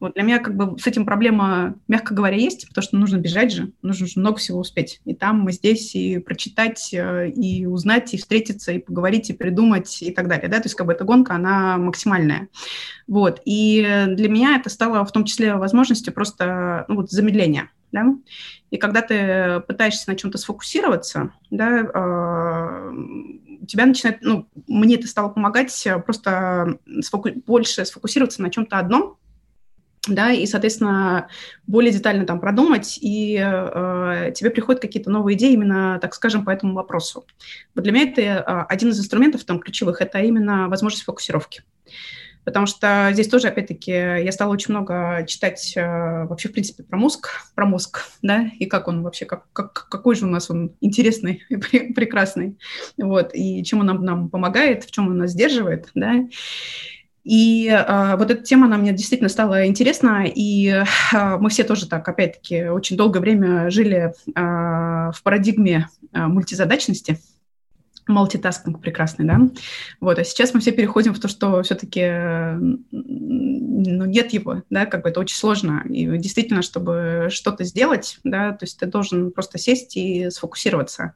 [0.00, 3.52] Вот для меня как бы с этим проблема, мягко говоря, есть, потому что нужно бежать
[3.52, 5.00] же, нужно же много всего успеть.
[5.04, 10.02] И там, мы здесь, и прочитать, э, и узнать, и встретиться, и поговорить, и придумать,
[10.02, 10.48] и так далее.
[10.48, 10.58] Да?
[10.58, 12.48] То есть как бы эта гонка, она максимальная.
[13.06, 13.40] Вот.
[13.44, 17.70] И для меня это стало в том числе возможностью просто ну, вот, замедления.
[17.92, 18.06] Да?
[18.70, 22.92] И когда ты пытаешься на чем-то сфокусироваться, да, э,
[23.66, 29.16] тебя начинает, ну, мне это стало помогать просто сфоку- больше сфокусироваться на чем-то одном,
[30.08, 31.28] да, и, соответственно,
[31.66, 36.50] более детально там продумать, и э, тебе приходят какие-то новые идеи именно, так скажем, по
[36.50, 37.26] этому вопросу.
[37.74, 41.64] Вот для меня это э, один из инструментов там ключевых, это именно возможность фокусировки.
[42.44, 46.96] Потому что здесь тоже, опять-таки, я стала очень много читать э, вообще, в принципе, про
[46.96, 50.74] мозг, про мозг, да, и как он вообще, как, как, какой же у нас он
[50.80, 52.56] интересный и прекрасный,
[52.96, 56.14] вот, и чем он нам, нам помогает, в чем он нас сдерживает, да,
[57.24, 60.84] и э, вот эта тема, она мне действительно стала интересна, и э,
[61.38, 67.20] мы все тоже так, опять-таки, очень долгое время жили э, в парадигме э, мультизадачности,
[68.10, 69.40] мультитаскинг прекрасный, да,
[70.00, 72.06] вот, а сейчас мы все переходим в то, что все-таки,
[72.90, 78.52] ну, нет его, да, как бы это очень сложно, и действительно, чтобы что-то сделать, да,
[78.52, 81.14] то есть ты должен просто сесть и сфокусироваться,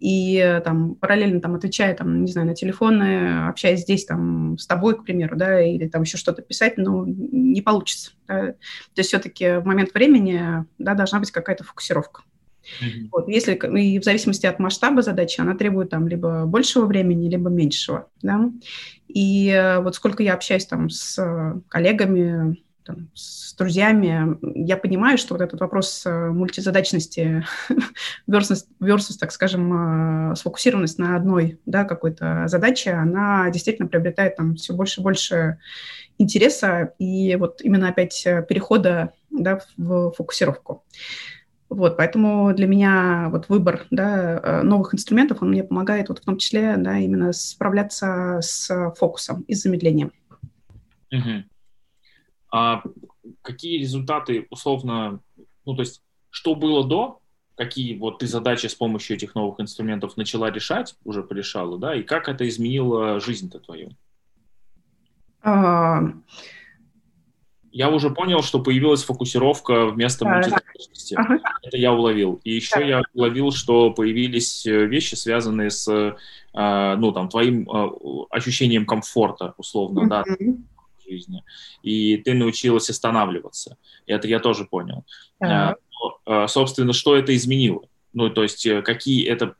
[0.00, 4.98] и там параллельно там отвечая там, не знаю, на телефоны, общаясь здесь там с тобой,
[4.98, 8.12] к примеру, да, или там еще что-то писать, ну, не получится.
[8.26, 8.52] Да?
[8.52, 8.56] То
[8.96, 12.22] есть все-таки в момент времени, да, должна быть какая-то фокусировка.
[12.82, 13.08] Mm-hmm.
[13.12, 17.50] Вот, если и в зависимости от масштаба задачи, она требует там либо большего времени, либо
[17.50, 18.50] меньшего, да.
[19.08, 25.34] И э, вот сколько я общаюсь там с коллегами, там, с друзьями, я понимаю, что
[25.34, 27.44] вот этот вопрос э, мультизадачности
[28.28, 34.56] versus, versus, так скажем, э, сфокусированность на одной да, какой-то задаче, она действительно приобретает там
[34.56, 35.58] все больше и больше
[36.18, 40.84] интереса и вот именно опять перехода да, в фокусировку.
[41.70, 46.24] Вот, поэтому для меня вот выбор да, э, новых инструментов, он мне помогает вот в
[46.24, 50.12] том числе да, именно справляться с фокусом и с замедлением.
[51.12, 51.44] Угу.
[52.52, 52.82] А
[53.42, 55.20] какие результаты условно,
[55.64, 57.20] ну то есть что было до,
[57.54, 62.02] какие вот ты задачи с помощью этих новых инструментов начала решать, уже порешала, да, и
[62.02, 63.90] как это изменило жизнь-то твою?
[65.42, 66.00] А...
[67.72, 70.40] Я уже понял, что появилась фокусировка вместо да.
[71.16, 71.38] Ага.
[71.62, 72.40] Это я уловил.
[72.44, 72.84] И еще да.
[72.84, 77.90] я уловил, что появились э, вещи, связанные с, э, ну, там, твоим э,
[78.30, 80.08] ощущением комфорта, условно, mm-hmm.
[80.08, 80.24] да,
[81.08, 81.42] жизни,
[81.82, 83.76] и ты научилась останавливаться.
[84.06, 85.04] Это я тоже понял.
[85.40, 85.76] Но,
[86.46, 87.82] собственно, что это изменило?
[88.12, 89.54] Ну, то есть, какие это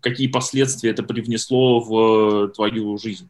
[0.00, 3.28] какие последствия это привнесло в твою жизнь?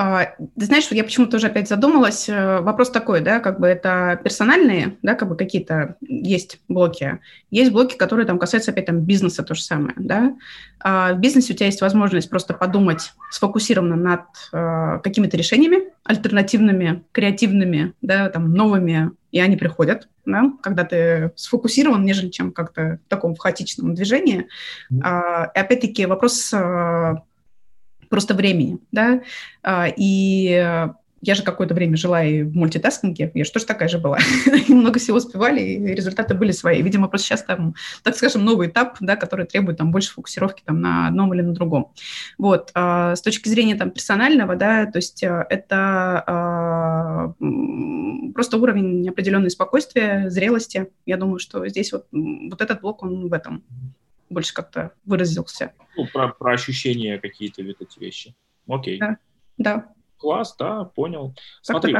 [0.00, 0.26] А,
[0.56, 2.28] ты знаешь, я почему-то тоже опять задумалась.
[2.28, 7.18] Э, вопрос такой, да, как бы это персональные, да, как бы какие-то есть блоки.
[7.50, 10.36] Есть блоки, которые там касаются опять там бизнеса, то же самое, да.
[10.78, 14.20] А в бизнесе у тебя есть возможность просто подумать сфокусированно над
[14.52, 22.04] э, какими-то решениями, альтернативными, креативными, да, там, новыми, и они приходят, да, когда ты сфокусирован,
[22.04, 24.46] нежели чем как-то в таком в хаотичном движении.
[24.92, 25.00] Mm-hmm.
[25.02, 27.16] А, и опять-таки вопрос э,
[28.08, 29.22] просто времени, да,
[29.62, 30.88] а, и
[31.20, 34.18] я же какое-то время жила и в мультитаскинге, я же тоже такая же была.
[34.68, 36.82] Много всего успевали, и результаты были свои.
[36.82, 40.80] Видимо, просто сейчас там, так скажем, новый этап, да, который требует там больше фокусировки там
[40.80, 41.92] на одном или на другом.
[42.38, 42.70] Вот.
[42.74, 47.34] А, с точки зрения там персонального, да, то есть а, это а,
[48.34, 50.88] просто уровень определенной спокойствия, зрелости.
[51.04, 53.64] Я думаю, что здесь вот, вот этот блок, он в этом
[54.28, 55.74] больше как-то выразился.
[55.96, 58.34] Ну, про, про ощущения какие-то вот эти вещи.
[58.66, 58.98] Окей.
[58.98, 59.18] Да,
[59.56, 59.94] да.
[60.16, 61.34] Класс, да, понял.
[61.62, 61.94] Смотри,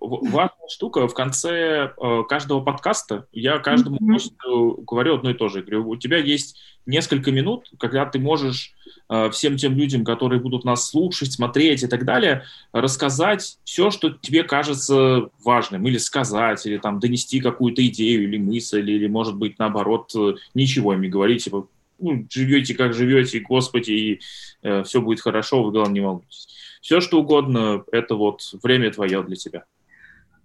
[0.00, 3.26] важная штука в конце э, каждого подкаста.
[3.32, 5.62] Я каждому гостю говорю одно и то же.
[5.62, 6.56] Говорю, у тебя есть
[6.86, 8.74] несколько минут, когда ты можешь
[9.08, 14.10] э, всем тем людям, которые будут нас слушать, смотреть и так далее, рассказать все, что
[14.10, 19.58] тебе кажется важным, или сказать, или там донести какую-то идею или мысль, или, может быть,
[19.58, 20.12] наоборот,
[20.54, 21.66] ничего им не говорить, типа,
[21.98, 24.20] ну, живете как живете, господи, и
[24.62, 26.48] э, все будет хорошо, вы, главное, не волнуйтесь.
[26.84, 29.64] Все, что угодно, это вот время твое для тебя.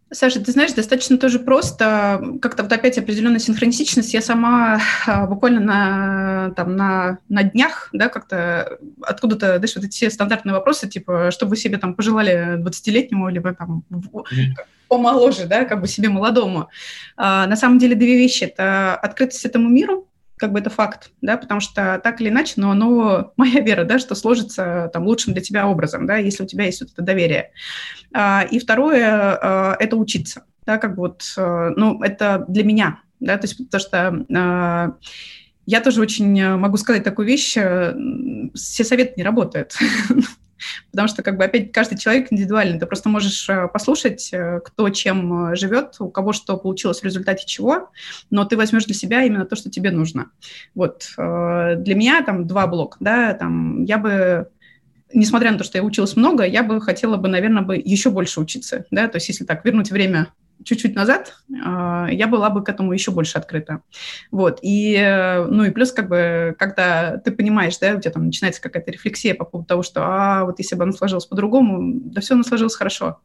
[0.10, 4.14] Саша, ты знаешь, достаточно тоже просто, как-то вот опять определенная синхронистичность.
[4.14, 9.92] Я сама а, буквально на, там, на, на днях, да, как-то откуда-то, знаешь, вот эти
[9.92, 13.84] все стандартные вопросы, типа, что вы себе там пожелали 20-летнему, либо там
[14.88, 16.70] помоложе, да, как бы себе молодому.
[17.18, 18.46] А, на самом деле две вещи.
[18.46, 20.09] Это открытость этому миру,
[20.40, 24.00] как бы это факт, да, потому что так или иначе, но оно, моя вера, да,
[24.00, 27.52] что сложится там лучшим для тебя образом, да, если у тебя есть вот это доверие.
[28.14, 33.02] А, и второе, а, это учиться, да, как бы вот, а, ну, это для меня,
[33.20, 34.96] да, то есть потому что а,
[35.66, 37.94] я тоже очень могу сказать такую вещь, э,
[38.56, 39.76] все советы не работают.
[40.92, 42.80] потому что, как бы, опять, каждый человек индивидуальный.
[42.80, 47.06] Ты просто можешь э, послушать, э, кто чем э, живет, у кого что получилось в
[47.06, 47.92] результате чего,
[48.30, 50.32] но ты возьмешь для себя именно то, что тебе нужно.
[50.76, 51.10] Вот.
[51.18, 54.50] Для меня там два блока, да, там я бы
[55.12, 58.40] несмотря на то, что я училась много, я бы хотела бы, наверное, бы еще больше
[58.40, 60.28] учиться, да, то есть если так вернуть время
[60.64, 63.82] чуть-чуть назад, а, я была бы к этому еще больше открыта.
[64.32, 64.60] Вот.
[64.62, 64.98] И,
[65.50, 69.36] ну и плюс, как бы, когда ты понимаешь, да, у тебя там начинается какая-то рефлексия
[69.36, 72.76] по поводу того, что, а, вот если бы оно сложилось по-другому, да все оно сложилось
[72.76, 73.20] хорошо.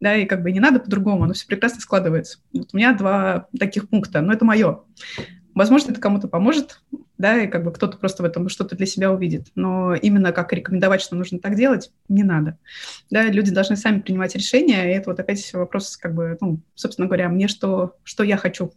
[0.00, 2.38] Да, и как бы не надо по-другому, оно все прекрасно складывается.
[2.52, 4.80] Вот у меня два таких пункта, но это мое.
[5.54, 6.80] Возможно, это кому-то поможет,
[7.18, 9.48] да, и как бы кто-то просто в этом что-то для себя увидит.
[9.54, 12.58] Но именно как рекомендовать, что нужно так делать, не надо.
[13.10, 17.06] Да, люди должны сами принимать решения, и это вот опять вопрос, как бы, ну, собственно
[17.06, 18.72] говоря, мне что, что я хочу,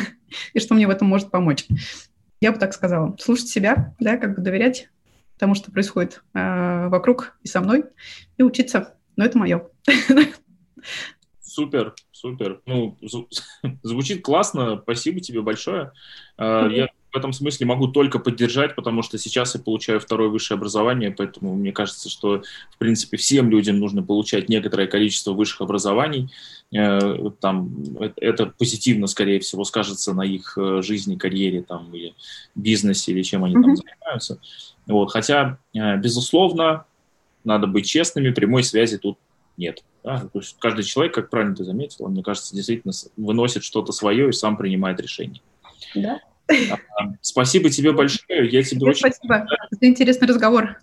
[0.54, 1.66] и что мне в этом может помочь.
[2.40, 3.16] Я бы так сказала.
[3.18, 4.88] Слушать себя, да, как бы доверять
[5.36, 7.84] тому, что происходит э, вокруг и со мной,
[8.36, 8.94] и учиться.
[9.16, 9.68] Но это мое.
[11.50, 12.60] Супер, супер.
[12.64, 12.96] Ну,
[13.82, 14.78] звучит классно.
[14.84, 15.90] Спасибо тебе большое.
[16.38, 16.74] Mm-hmm.
[16.76, 21.10] Я в этом смысле могу только поддержать, потому что сейчас я получаю второе высшее образование,
[21.10, 26.30] поэтому мне кажется, что, в принципе, всем людям нужно получать некоторое количество высших образований.
[26.72, 27.74] Э, там,
[28.14, 32.14] это позитивно, скорее всего, скажется на их э, жизни, карьере там, или
[32.54, 33.62] бизнесе, или чем они mm-hmm.
[33.62, 34.40] там занимаются.
[34.86, 35.10] Вот.
[35.10, 36.84] Хотя, э, безусловно,
[37.42, 39.18] надо быть честными, прямой связи тут
[39.56, 39.82] нет.
[40.04, 40.18] Да?
[40.20, 44.32] То есть каждый человек, как правильно ты заметила, мне кажется, действительно выносит что-то свое и
[44.32, 45.42] сам принимает решение.
[45.94, 46.20] Да.
[47.20, 48.48] Спасибо тебе большое.
[48.48, 49.00] Я тебе очень...
[49.00, 50.78] Спасибо за интересный разговор.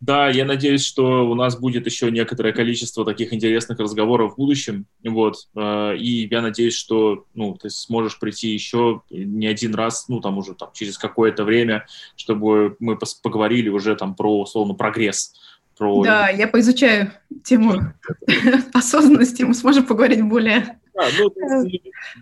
[0.00, 4.84] Да, я надеюсь, что у нас будет еще некоторое количество таких интересных разговоров в будущем.
[5.02, 5.48] Вот.
[5.56, 10.36] Э, и я надеюсь, что ну, ты сможешь прийти еще не один раз, ну, там
[10.36, 11.86] уже там, через какое-то время,
[12.16, 15.32] чтобы мы поговорили уже там про, условно, прогресс.
[15.76, 16.04] Про...
[16.04, 17.12] Да, я поизучаю
[17.42, 17.92] тему
[18.72, 21.34] осознанности, мы сможем поговорить более да, ну,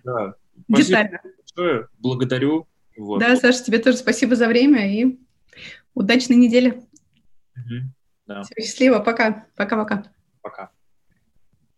[0.04, 0.34] да.
[0.68, 1.20] детально
[1.54, 1.88] большое.
[1.98, 2.66] Благодарю.
[2.96, 3.20] Вот.
[3.20, 5.18] Да, Саша, тебе тоже спасибо за время и
[5.94, 6.82] удачной недели.
[7.56, 7.92] Угу.
[8.26, 8.42] Да.
[8.44, 8.98] Счастливо.
[9.00, 9.46] Пока.
[9.56, 10.04] Пока-пока.
[10.40, 10.70] Пока.